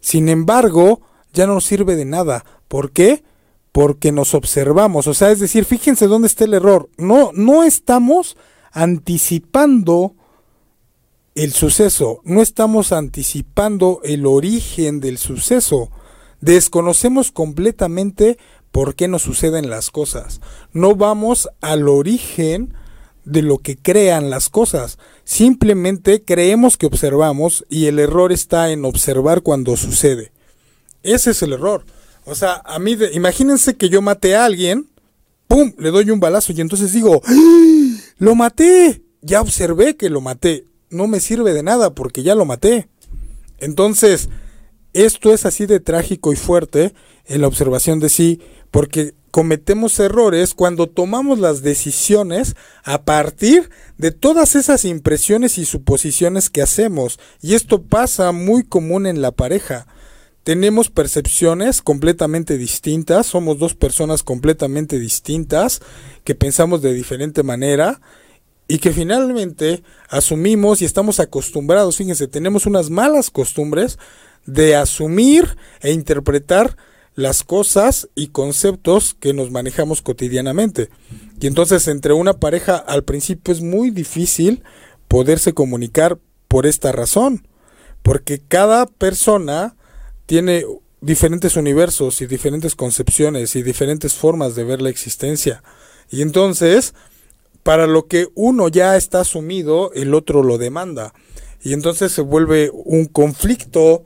[0.00, 1.02] Sin embargo,
[1.34, 2.42] ya no sirve de nada.
[2.68, 3.22] ¿Por qué?
[3.70, 5.06] Porque nos observamos.
[5.06, 6.88] O sea, es decir, fíjense dónde está el error.
[6.96, 8.38] No, no estamos
[8.72, 10.14] anticipando
[11.34, 15.90] el suceso, no estamos anticipando el origen del suceso.
[16.40, 18.38] Desconocemos completamente
[18.72, 20.40] por qué nos suceden las cosas.
[20.72, 22.72] No vamos al origen
[23.24, 24.98] de lo que crean las cosas.
[25.24, 30.32] Simplemente creemos que observamos y el error está en observar cuando sucede.
[31.02, 31.84] Ese es el error.
[32.24, 34.88] O sea, a mí, imagínense que yo maté a alguien,
[35.46, 35.72] ¡pum!
[35.78, 37.96] Le doy un balazo y entonces digo, ¡Ah!
[38.18, 39.02] ¡lo maté!
[39.22, 40.66] Ya observé que lo maté.
[40.90, 42.88] No me sirve de nada porque ya lo maté.
[43.58, 44.28] Entonces,
[44.92, 46.94] esto es así de trágico y fuerte
[47.28, 54.10] en la observación de sí, porque cometemos errores cuando tomamos las decisiones a partir de
[54.10, 57.20] todas esas impresiones y suposiciones que hacemos.
[57.40, 59.86] Y esto pasa muy común en la pareja.
[60.42, 65.82] Tenemos percepciones completamente distintas, somos dos personas completamente distintas
[66.24, 68.00] que pensamos de diferente manera
[68.66, 73.98] y que finalmente asumimos y estamos acostumbrados, fíjense, tenemos unas malas costumbres
[74.46, 76.76] de asumir e interpretar
[77.18, 80.88] las cosas y conceptos que nos manejamos cotidianamente.
[81.40, 84.62] Y entonces entre una pareja al principio es muy difícil
[85.08, 87.44] poderse comunicar por esta razón,
[88.04, 89.74] porque cada persona
[90.26, 90.64] tiene
[91.00, 95.64] diferentes universos y diferentes concepciones y diferentes formas de ver la existencia.
[96.12, 96.94] Y entonces,
[97.64, 101.12] para lo que uno ya está asumido, el otro lo demanda.
[101.64, 104.04] y entonces se vuelve un conflicto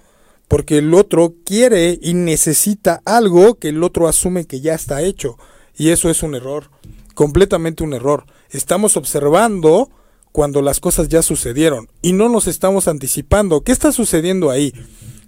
[0.52, 5.38] porque el otro quiere y necesita algo que el otro asume que ya está hecho.
[5.78, 6.68] Y eso es un error,
[7.14, 8.26] completamente un error.
[8.50, 9.88] Estamos observando
[10.30, 13.62] cuando las cosas ya sucedieron y no nos estamos anticipando.
[13.62, 14.74] ¿Qué está sucediendo ahí?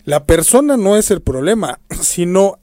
[0.04, 2.58] La persona no es el problema, sino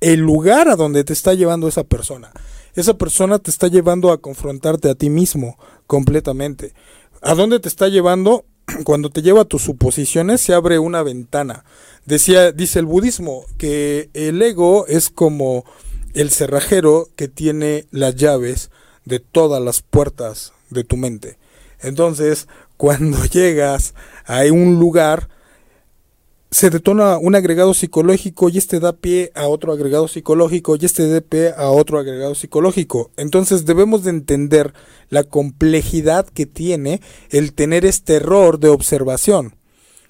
[0.00, 2.32] el lugar a donde te está llevando esa persona.
[2.74, 6.72] Esa persona te está llevando a confrontarte a ti mismo completamente.
[7.20, 8.46] ¿A dónde te está llevando?
[8.84, 11.64] Cuando te lleva tus suposiciones se abre una ventana.
[12.06, 15.64] Decía, dice el budismo que el ego es como
[16.14, 18.70] el cerrajero que tiene las llaves
[19.04, 21.36] de todas las puertas de tu mente.
[21.80, 22.46] Entonces,
[22.76, 25.28] cuando llegas a un lugar,
[26.52, 31.08] se detona un agregado psicológico y este da pie a otro agregado psicológico y este
[31.08, 33.10] da pie a otro agregado psicológico.
[33.16, 34.72] Entonces debemos de entender
[35.08, 37.00] la complejidad que tiene
[37.30, 39.56] el tener este error de observación.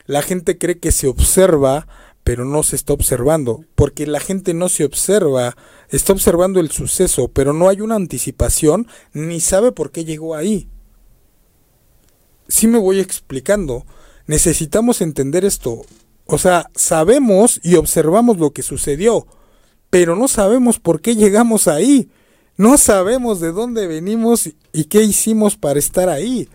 [0.06, 1.86] La gente cree que se observa,
[2.24, 5.56] pero no se está observando, porque la gente no se observa,
[5.90, 10.68] está observando el suceso, pero no hay una anticipación ni sabe por qué llegó ahí.
[12.48, 13.84] Si me voy explicando.
[14.26, 15.82] Necesitamos entender esto.
[16.26, 19.26] O sea, sabemos y observamos lo que sucedió,
[19.90, 22.10] pero no sabemos por qué llegamos ahí.
[22.56, 26.48] No sabemos de dónde venimos y qué hicimos para estar ahí.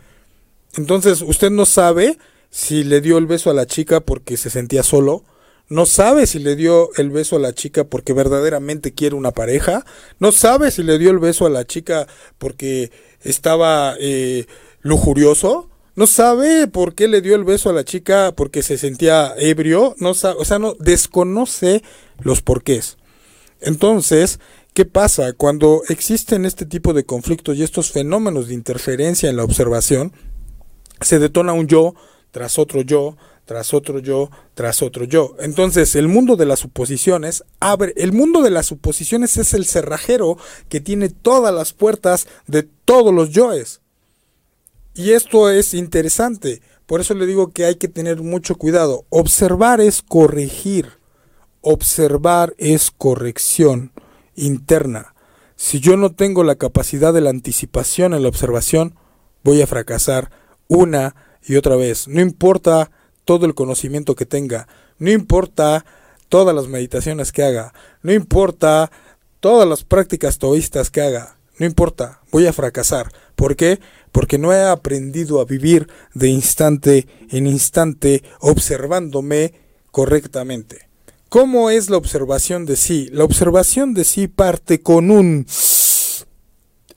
[0.75, 2.17] Entonces, usted no sabe
[2.51, 5.23] si le dio el beso a la chica porque se sentía solo,
[5.69, 9.85] no sabe si le dio el beso a la chica porque verdaderamente quiere una pareja,
[10.19, 12.07] no sabe si le dio el beso a la chica
[12.37, 12.91] porque
[13.21, 14.45] estaba eh,
[14.81, 19.33] lujurioso, no sabe por qué le dio el beso a la chica porque se sentía
[19.37, 21.83] ebrio, no sabe, o sea, no desconoce
[22.19, 22.97] los porqués.
[23.61, 24.41] Entonces,
[24.73, 29.45] ¿qué pasa cuando existen este tipo de conflictos y estos fenómenos de interferencia en la
[29.45, 30.11] observación?
[30.99, 31.93] Se detona un yo
[32.31, 35.35] tras otro yo, tras otro yo, tras otro yo.
[35.39, 40.37] Entonces, el mundo de las suposiciones abre, el mundo de las suposiciones es el cerrajero
[40.69, 43.81] que tiene todas las puertas de todos los yoes.
[44.93, 49.05] Y esto es interesante, por eso le digo que hay que tener mucho cuidado.
[49.09, 50.89] Observar es corregir,
[51.61, 53.93] observar es corrección
[54.35, 55.13] interna.
[55.55, 58.95] Si yo no tengo la capacidad de la anticipación en la observación,
[59.43, 60.31] voy a fracasar
[60.67, 62.07] una y otra vez.
[62.07, 62.91] No importa
[63.25, 64.67] todo el conocimiento que tenga,
[64.99, 65.85] no importa
[66.29, 68.91] todas las meditaciones que haga, no importa
[69.39, 73.11] todas las prácticas taoístas que haga, no importa, voy a fracasar.
[73.35, 73.79] ¿Por qué?
[74.11, 79.53] Porque no he aprendido a vivir de instante en instante observándome
[79.91, 80.87] correctamente.
[81.29, 83.09] ¿Cómo es la observación de sí?
[83.11, 85.45] La observación de sí parte con un...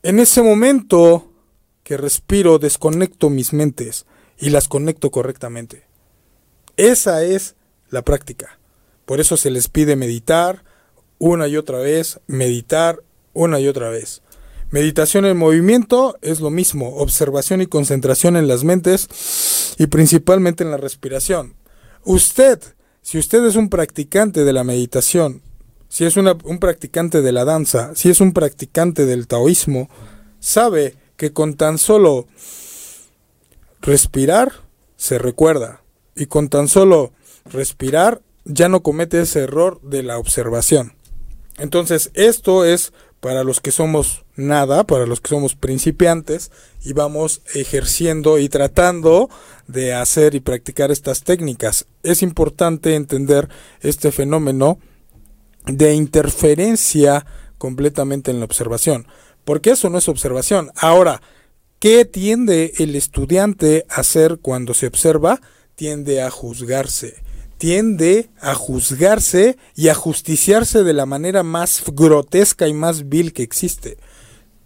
[0.02, 1.30] En ese momento
[1.82, 4.06] que respiro, desconecto mis mentes
[4.38, 5.84] y las conecto correctamente.
[6.76, 7.54] Esa es
[7.90, 8.58] la práctica.
[9.04, 10.64] Por eso se les pide meditar
[11.18, 13.02] una y otra vez, meditar
[13.32, 14.22] una y otra vez.
[14.70, 20.70] Meditación en movimiento es lo mismo, observación y concentración en las mentes y principalmente en
[20.70, 21.54] la respiración.
[22.04, 22.60] Usted,
[23.00, 25.42] si usted es un practicante de la meditación,
[25.88, 29.88] si es un practicante de la danza, si es un practicante del taoísmo,
[30.40, 32.26] sabe que con tan solo
[33.84, 34.52] respirar
[34.96, 35.82] se recuerda
[36.16, 37.12] y con tan solo
[37.44, 40.94] respirar ya no comete ese error de la observación.
[41.58, 46.50] Entonces esto es para los que somos nada, para los que somos principiantes
[46.82, 49.28] y vamos ejerciendo y tratando
[49.66, 51.86] de hacer y practicar estas técnicas.
[52.02, 53.48] Es importante entender
[53.80, 54.78] este fenómeno
[55.66, 57.24] de interferencia
[57.58, 59.06] completamente en la observación,
[59.44, 60.70] porque eso no es observación.
[60.76, 61.22] Ahora,
[61.84, 65.42] ¿qué tiende el estudiante a hacer cuando se observa?
[65.74, 67.22] Tiende a juzgarse
[67.58, 73.42] tiende a juzgarse y a justiciarse de la manera más grotesca y más vil que
[73.42, 73.96] existe.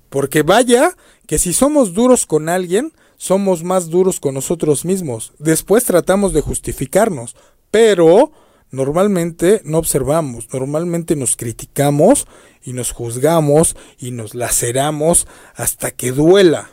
[0.09, 0.97] Porque vaya
[1.27, 5.32] que si somos duros con alguien, somos más duros con nosotros mismos.
[5.39, 7.36] Después tratamos de justificarnos,
[7.70, 8.32] pero
[8.70, 12.27] normalmente no observamos, normalmente nos criticamos
[12.65, 16.70] y nos juzgamos y nos laceramos hasta que duela,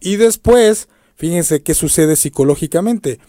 [0.00, 3.20] Y después, fíjense qué sucede psicológicamente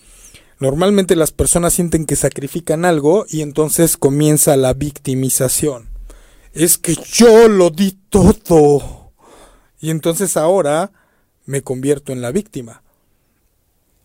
[0.59, 5.89] Normalmente las personas sienten que sacrifican algo y entonces comienza la victimización.
[6.53, 9.11] Es que yo lo di todo.
[9.81, 10.93] Y entonces ahora
[11.45, 12.83] me convierto en la víctima.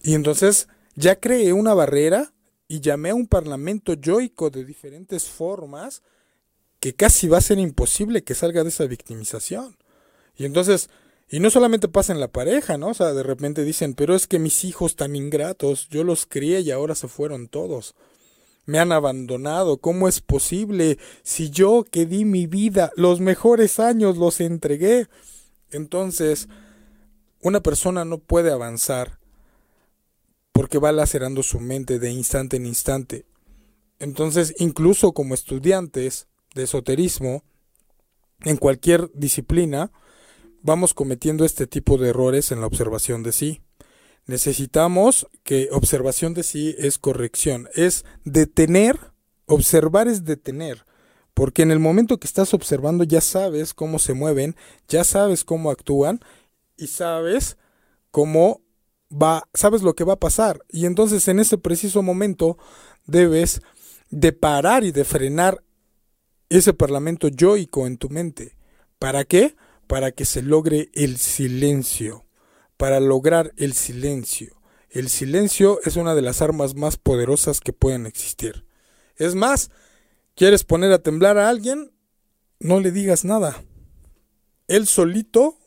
[0.02, 2.32] Y entonces ya creé una barrera
[2.66, 6.02] y llamé a un parlamento yoico de diferentes formas
[6.80, 9.76] que casi va a ser imposible que salga de esa victimización.
[10.36, 10.90] Y entonces
[11.30, 12.88] Y no solamente pasa en la pareja, ¿no?
[12.88, 16.60] O sea, de repente dicen, pero es que mis hijos tan ingratos, yo los crié
[16.60, 17.94] y ahora se fueron todos.
[18.66, 19.78] Me han abandonado.
[19.78, 20.98] ¿Cómo es posible?
[21.22, 25.06] Si yo que di mi vida, los mejores años los entregué.
[25.70, 26.48] Entonces,
[27.40, 29.20] una persona no puede avanzar
[30.50, 33.24] porque va lacerando su mente de instante en instante.
[34.00, 36.26] Entonces, incluso como estudiantes
[36.56, 37.44] de esoterismo,
[38.40, 39.92] en cualquier disciplina,
[40.62, 43.60] vamos cometiendo este tipo de errores en la observación de sí.
[44.26, 48.98] Necesitamos que observación de sí es corrección, es detener,
[49.46, 50.84] observar es detener,
[51.34, 54.56] porque en el momento que estás observando ya sabes cómo se mueven,
[54.88, 56.20] ya sabes cómo actúan
[56.76, 57.56] y sabes
[58.10, 58.62] cómo
[59.10, 62.58] va, sabes lo que va a pasar y entonces en ese preciso momento
[63.06, 63.62] debes
[64.10, 65.64] de parar y de frenar
[66.48, 68.56] ese parlamento yoico en tu mente.
[68.98, 69.56] ¿Para qué?
[69.90, 72.24] Para que se logre el silencio.
[72.76, 74.62] Para lograr el silencio.
[74.88, 78.64] El silencio es una de las armas más poderosas que pueden existir.
[79.16, 79.72] Es más,
[80.36, 81.90] ¿quieres poner a temblar a alguien?
[82.60, 83.64] No le digas nada.
[84.68, 85.58] Él solito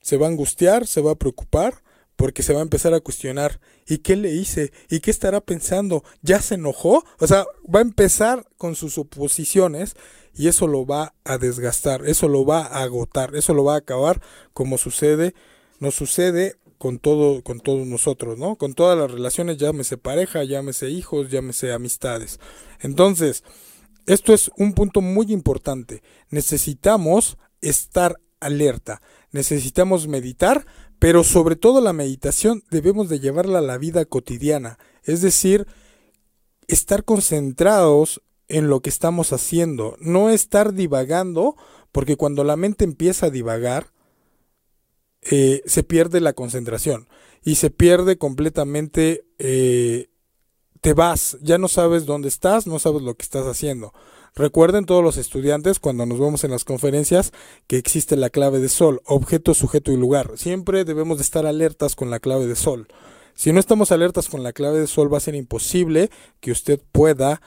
[0.00, 1.84] se va a angustiar, se va a preocupar,
[2.16, 4.72] porque se va a empezar a cuestionar, ¿y qué le hice?
[4.88, 6.04] ¿Y qué estará pensando?
[6.22, 7.04] ¿Ya se enojó?
[7.18, 9.96] O sea, va a empezar con sus oposiciones
[10.34, 13.78] y eso lo va a desgastar, eso lo va a agotar, eso lo va a
[13.78, 14.20] acabar
[14.52, 15.34] como sucede,
[15.78, 18.56] nos sucede con todo, con todos nosotros, ¿no?
[18.56, 22.40] Con todas las relaciones, llámese pareja, llámese hijos, llámese amistades.
[22.80, 23.44] Entonces,
[24.06, 26.02] esto es un punto muy importante.
[26.30, 29.00] Necesitamos estar alerta,
[29.30, 30.66] necesitamos meditar,
[31.02, 35.66] pero sobre todo la meditación debemos de llevarla a la vida cotidiana, es decir,
[36.68, 41.56] estar concentrados en lo que estamos haciendo, no estar divagando,
[41.90, 43.88] porque cuando la mente empieza a divagar,
[45.22, 47.08] eh, se pierde la concentración
[47.42, 50.08] y se pierde completamente, eh,
[50.82, 53.92] te vas, ya no sabes dónde estás, no sabes lo que estás haciendo.
[54.34, 57.32] Recuerden todos los estudiantes cuando nos vemos en las conferencias
[57.66, 60.32] que existe la clave de sol, objeto, sujeto y lugar.
[60.36, 62.88] Siempre debemos de estar alertas con la clave de sol.
[63.34, 66.10] Si no estamos alertas con la clave de sol va a ser imposible
[66.40, 67.42] que usted pueda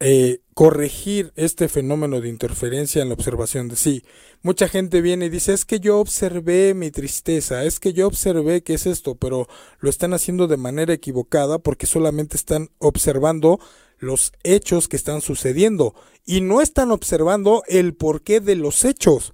[0.00, 4.02] eh, corregir este fenómeno de interferencia en la observación de sí.
[4.42, 8.62] Mucha gente viene y dice, es que yo observé mi tristeza, es que yo observé
[8.62, 9.48] que es esto, pero
[9.78, 13.60] lo están haciendo de manera equivocada porque solamente están observando
[14.04, 15.94] los hechos que están sucediendo
[16.24, 19.32] y no están observando el porqué de los hechos.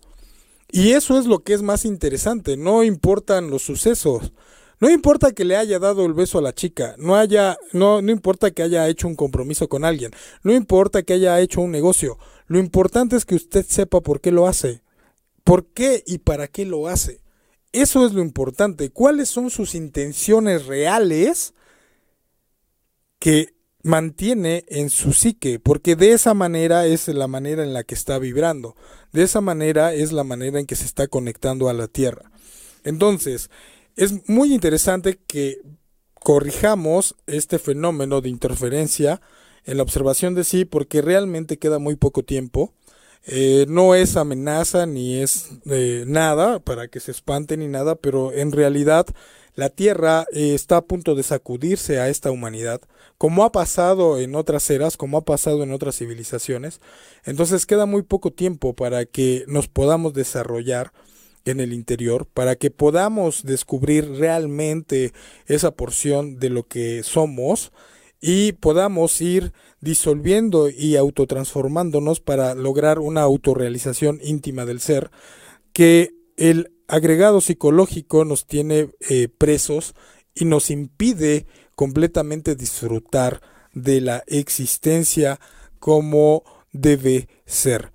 [0.72, 4.32] Y eso es lo que es más interesante, no importan los sucesos.
[4.80, 8.10] No importa que le haya dado el beso a la chica, no haya no no
[8.10, 10.10] importa que haya hecho un compromiso con alguien,
[10.42, 12.18] no importa que haya hecho un negocio.
[12.46, 14.82] Lo importante es que usted sepa por qué lo hace.
[15.44, 17.20] ¿Por qué y para qué lo hace?
[17.72, 18.90] Eso es lo importante.
[18.90, 21.54] ¿Cuáles son sus intenciones reales
[23.18, 27.94] que mantiene en su psique, porque de esa manera es la manera en la que
[27.94, 28.76] está vibrando,
[29.12, 32.30] de esa manera es la manera en que se está conectando a la Tierra.
[32.84, 33.50] Entonces,
[33.96, 35.60] es muy interesante que
[36.14, 39.20] corrijamos este fenómeno de interferencia
[39.64, 42.74] en la observación de sí, porque realmente queda muy poco tiempo.
[43.26, 48.32] Eh, no es amenaza ni es eh, nada para que se espanten ni nada, pero
[48.32, 49.06] en realidad
[49.54, 52.80] la Tierra eh, está a punto de sacudirse a esta humanidad,
[53.18, 56.80] como ha pasado en otras eras, como ha pasado en otras civilizaciones.
[57.24, 60.92] Entonces queda muy poco tiempo para que nos podamos desarrollar
[61.44, 65.12] en el interior, para que podamos descubrir realmente
[65.46, 67.72] esa porción de lo que somos
[68.20, 75.10] y podamos ir disolviendo y autotransformándonos para lograr una autorrealización íntima del ser
[75.72, 79.94] que el agregado psicológico nos tiene eh, presos
[80.34, 81.46] y nos impide
[81.76, 83.40] completamente disfrutar
[83.72, 85.38] de la existencia
[85.78, 86.42] como
[86.72, 87.92] debe ser.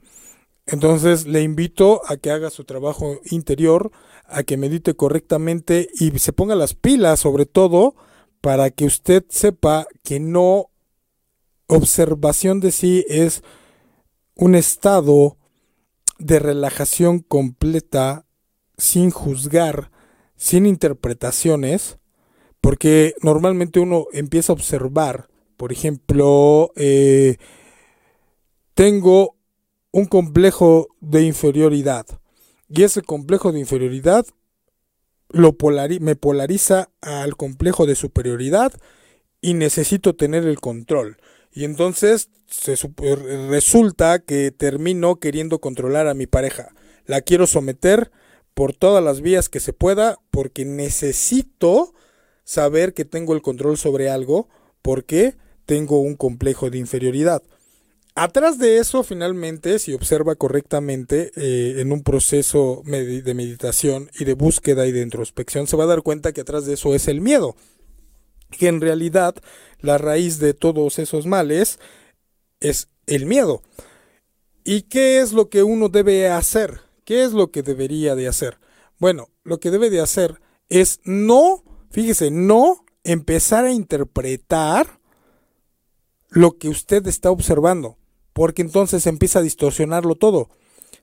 [0.66, 3.92] Entonces le invito a que haga su trabajo interior,
[4.28, 7.96] a que medite correctamente y se ponga las pilas sobre todo
[8.40, 10.72] para que usted sepa que no
[11.68, 13.44] observación de sí es
[14.36, 15.38] un estado
[16.18, 18.24] de relajación completa
[18.77, 19.91] sin juzgar,
[20.35, 21.97] sin interpretaciones,
[22.61, 25.27] porque normalmente uno empieza a observar,
[25.57, 27.38] por ejemplo, eh,
[28.73, 29.35] tengo
[29.91, 32.06] un complejo de inferioridad
[32.68, 34.26] y ese complejo de inferioridad
[35.30, 35.56] lo
[35.99, 38.73] me polariza al complejo de superioridad
[39.41, 41.18] y necesito tener el control.
[41.52, 42.76] Y entonces se,
[43.49, 46.73] resulta que termino queriendo controlar a mi pareja.
[47.06, 48.11] La quiero someter
[48.56, 51.94] por todas las vías que se pueda, porque necesito
[52.44, 54.49] saber que tengo el control sobre algo,
[54.82, 57.44] porque tengo un complejo de inferioridad.
[58.18, 64.36] Atrás de eso, finalmente, si observa correctamente eh, en un proceso de meditación y de
[64.36, 67.19] búsqueda y de introspección, se va a dar cuenta que atrás de eso es el
[67.19, 67.57] miedo.
[68.57, 69.36] Que en realidad
[69.82, 71.77] la raíz de todos esos males
[72.61, 73.61] es el miedo.
[74.64, 76.85] ¿Y qué es lo que uno debe hacer?
[77.06, 78.60] ¿Qué es lo que debería de hacer?
[78.99, 84.99] Bueno, lo que debe de hacer es no, fíjese, no empezar a interpretar
[86.30, 87.98] lo que usted está observando,
[88.34, 90.49] porque entonces empieza a distorsionarlo todo.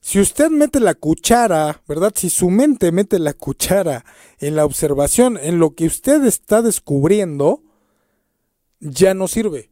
[0.00, 2.12] Si usted mete la cuchara, ¿verdad?
[2.14, 4.04] Si su mente mete la cuchara
[4.40, 7.62] en la observación, en lo que usted está descubriendo,
[8.80, 9.70] ya no sirve.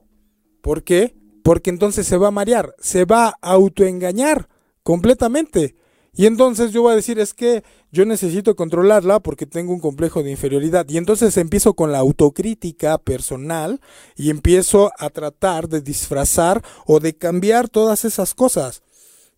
[0.62, 1.20] ¿Por qué?
[1.42, 4.48] porque entonces se va a marear, se va a autoengañar
[4.82, 5.76] completamente.
[6.20, 10.22] Y entonces yo voy a decir, es que yo necesito controlarla porque tengo un complejo
[10.22, 10.86] de inferioridad.
[10.86, 13.80] Y entonces empiezo con la autocrítica personal
[14.16, 18.82] y empiezo a tratar de disfrazar o de cambiar todas esas cosas.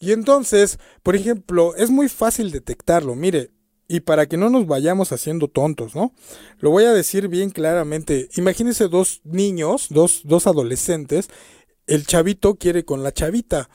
[0.01, 3.15] Y entonces, por ejemplo, es muy fácil detectarlo.
[3.15, 3.53] Mire,
[3.87, 6.13] y para que no nos vayamos haciendo tontos, ¿no?
[6.59, 8.29] Lo voy a decir bien claramente.
[8.35, 11.29] Imagínense dos niños, dos, dos adolescentes,
[11.87, 13.69] el chavito quiere con la chavita,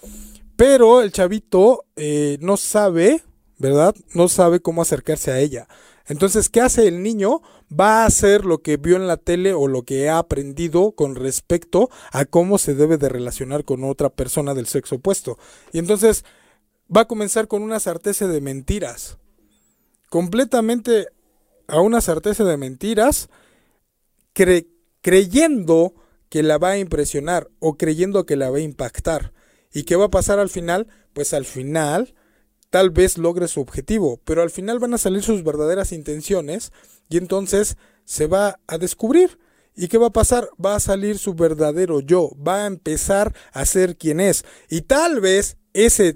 [0.58, 3.24] pero el chavito eh, no sabe,
[3.60, 3.96] ¿verdad?
[4.14, 5.68] No sabe cómo acercarse a ella.
[6.08, 7.42] Entonces, ¿qué hace el niño?
[7.72, 11.16] Va a hacer lo que vio en la tele o lo que ha aprendido con
[11.16, 15.38] respecto a cómo se debe de relacionar con otra persona del sexo opuesto.
[15.74, 16.26] Y entonces
[16.94, 19.18] va a comenzar con una sarteza de mentiras.
[20.10, 21.08] Completamente
[21.68, 23.30] a una sarteza de mentiras,
[25.02, 25.94] creyendo
[26.30, 29.34] que la va a impresionar o creyendo que la va a impactar.
[29.78, 30.88] ¿Y qué va a pasar al final?
[31.14, 32.16] Pues al final
[32.72, 36.72] tal vez logre su objetivo, pero al final van a salir sus verdaderas intenciones
[37.10, 39.38] y entonces se va a descubrir.
[39.76, 40.50] ¿Y qué va a pasar?
[40.60, 44.46] Va a salir su verdadero yo, va a empezar a ser quien es.
[44.68, 46.16] Y tal vez ese,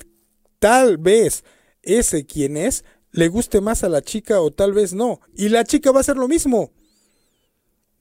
[0.57, 1.43] tal vez
[1.83, 5.19] ese quien es, le guste más a la chica o tal vez no.
[5.35, 6.71] Y la chica va a hacer lo mismo.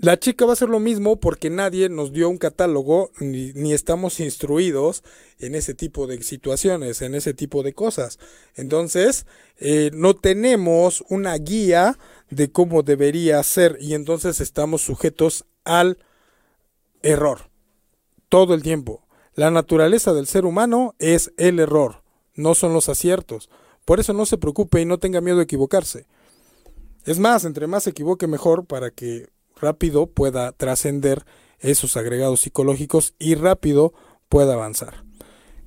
[0.03, 4.19] La chica va a hacer lo mismo porque nadie nos dio un catálogo ni, estamos
[4.19, 5.05] instruidos
[5.39, 8.19] en ese tipo de situaciones, en ese tipo de cosas.
[8.55, 9.27] Entonces,
[9.59, 11.99] eh, no tenemos una guía
[12.31, 15.99] de cómo debería ser y entonces estamos sujetos al
[17.03, 17.51] error
[18.31, 19.07] todo el tiempo.
[19.35, 22.03] La naturaleza del ser humano es el error,
[22.35, 23.51] no son los aciertos.
[23.85, 26.07] Por eso no se preocupe y no tenga miedo de equivocarse.
[27.05, 29.29] Es más, entre más se equivoque mejor para que
[29.61, 31.25] rápido pueda trascender
[31.59, 33.93] esos agregados psicológicos y rápido
[34.29, 35.05] pueda avanzar.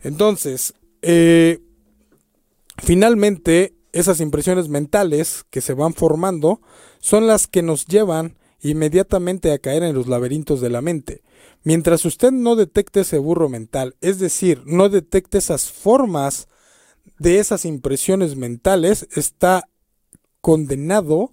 [0.02, 1.60] Entonces, eh,
[2.82, 6.61] finalmente, esas impresiones mentales que se van formando
[6.99, 11.22] son las que nos llevan inmediatamente a caer en los laberintos de la mente.
[11.64, 16.48] Mientras usted no detecte ese burro mental, es decir, no detecte esas formas
[17.20, 19.70] de esas impresiones mentales, está
[20.41, 21.32] condenado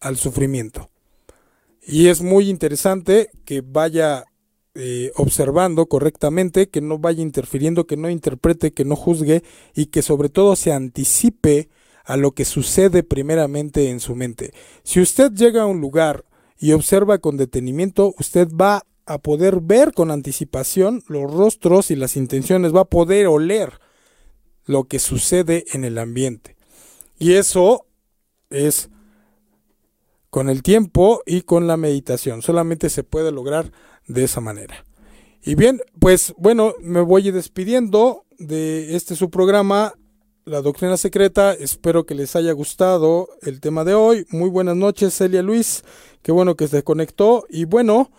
[0.00, 0.90] al sufrimiento.
[1.88, 4.26] Y es muy interesante que vaya
[4.74, 9.42] eh, observando correctamente, que no vaya interfiriendo, que no interprete, que no juzgue
[9.74, 11.70] y que sobre todo se anticipe
[12.04, 14.52] a lo que sucede primeramente en su mente.
[14.82, 16.26] Si usted llega a un lugar
[16.58, 22.18] y observa con detenimiento, usted va a poder ver con anticipación los rostros y las
[22.18, 23.80] intenciones, va a poder oler
[24.66, 26.54] lo que sucede en el ambiente.
[27.18, 27.86] Y eso
[28.50, 28.90] es
[30.30, 32.42] con el tiempo y con la meditación.
[32.42, 33.72] Solamente se puede lograr
[34.06, 34.84] de esa manera.
[35.42, 39.94] Y bien, pues bueno, me voy despidiendo de este su programa,
[40.44, 41.54] La Doctrina Secreta.
[41.54, 44.26] Espero que les haya gustado el tema de hoy.
[44.30, 45.84] Muy buenas noches, Celia Luis.
[46.22, 47.46] Qué bueno que se conectó.
[47.48, 48.10] Y bueno,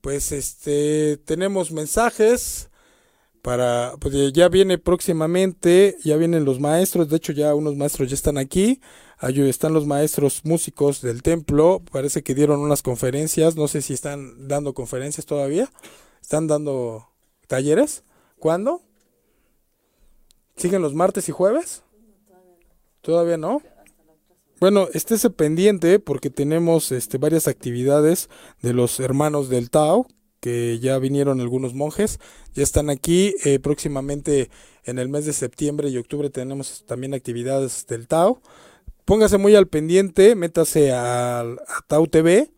[0.00, 2.70] pues este tenemos mensajes
[3.42, 8.14] para pues ya viene próximamente, ya vienen los maestros, de hecho ya unos maestros ya
[8.14, 8.80] están aquí
[9.20, 14.48] están los maestros músicos del templo, parece que dieron unas conferencias, no sé si están
[14.48, 15.70] dando conferencias todavía,
[16.20, 17.08] están dando
[17.46, 18.04] talleres,
[18.38, 18.82] ¿cuándo?
[20.56, 21.82] ¿Siguen los martes y jueves?
[23.00, 23.62] Todavía no.
[24.58, 28.30] Bueno, estése pendiente porque tenemos este, varias actividades
[28.62, 30.06] de los hermanos del Tao,
[30.40, 32.20] que ya vinieron algunos monjes,
[32.54, 33.34] ya están aquí.
[33.44, 34.50] Eh, próximamente
[34.84, 38.40] en el mes de septiembre y octubre tenemos también actividades del Tao
[39.06, 41.42] póngase muy al pendiente, métase a,
[41.86, 42.48] tautv.org,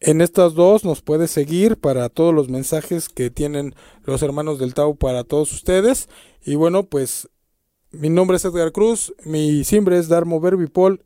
[0.00, 4.74] En estas dos nos puede seguir para todos los mensajes que tienen los hermanos del
[4.74, 6.08] Tau para todos ustedes.
[6.44, 7.28] Y bueno, pues
[7.90, 11.04] mi nombre es Edgar Cruz, mi simbre es Darmo Verbipol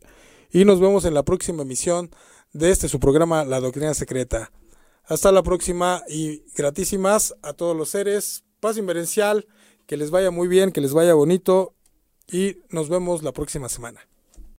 [0.51, 2.11] y nos vemos en la próxima emisión
[2.53, 4.51] de este su programa La Doctrina Secreta.
[5.09, 8.45] Hasta la próxima y gratísimas a todos los seres.
[8.61, 9.47] Paz inverencial,
[9.87, 11.75] que les vaya muy bien, que les vaya bonito
[12.31, 14.07] y nos vemos la próxima semana.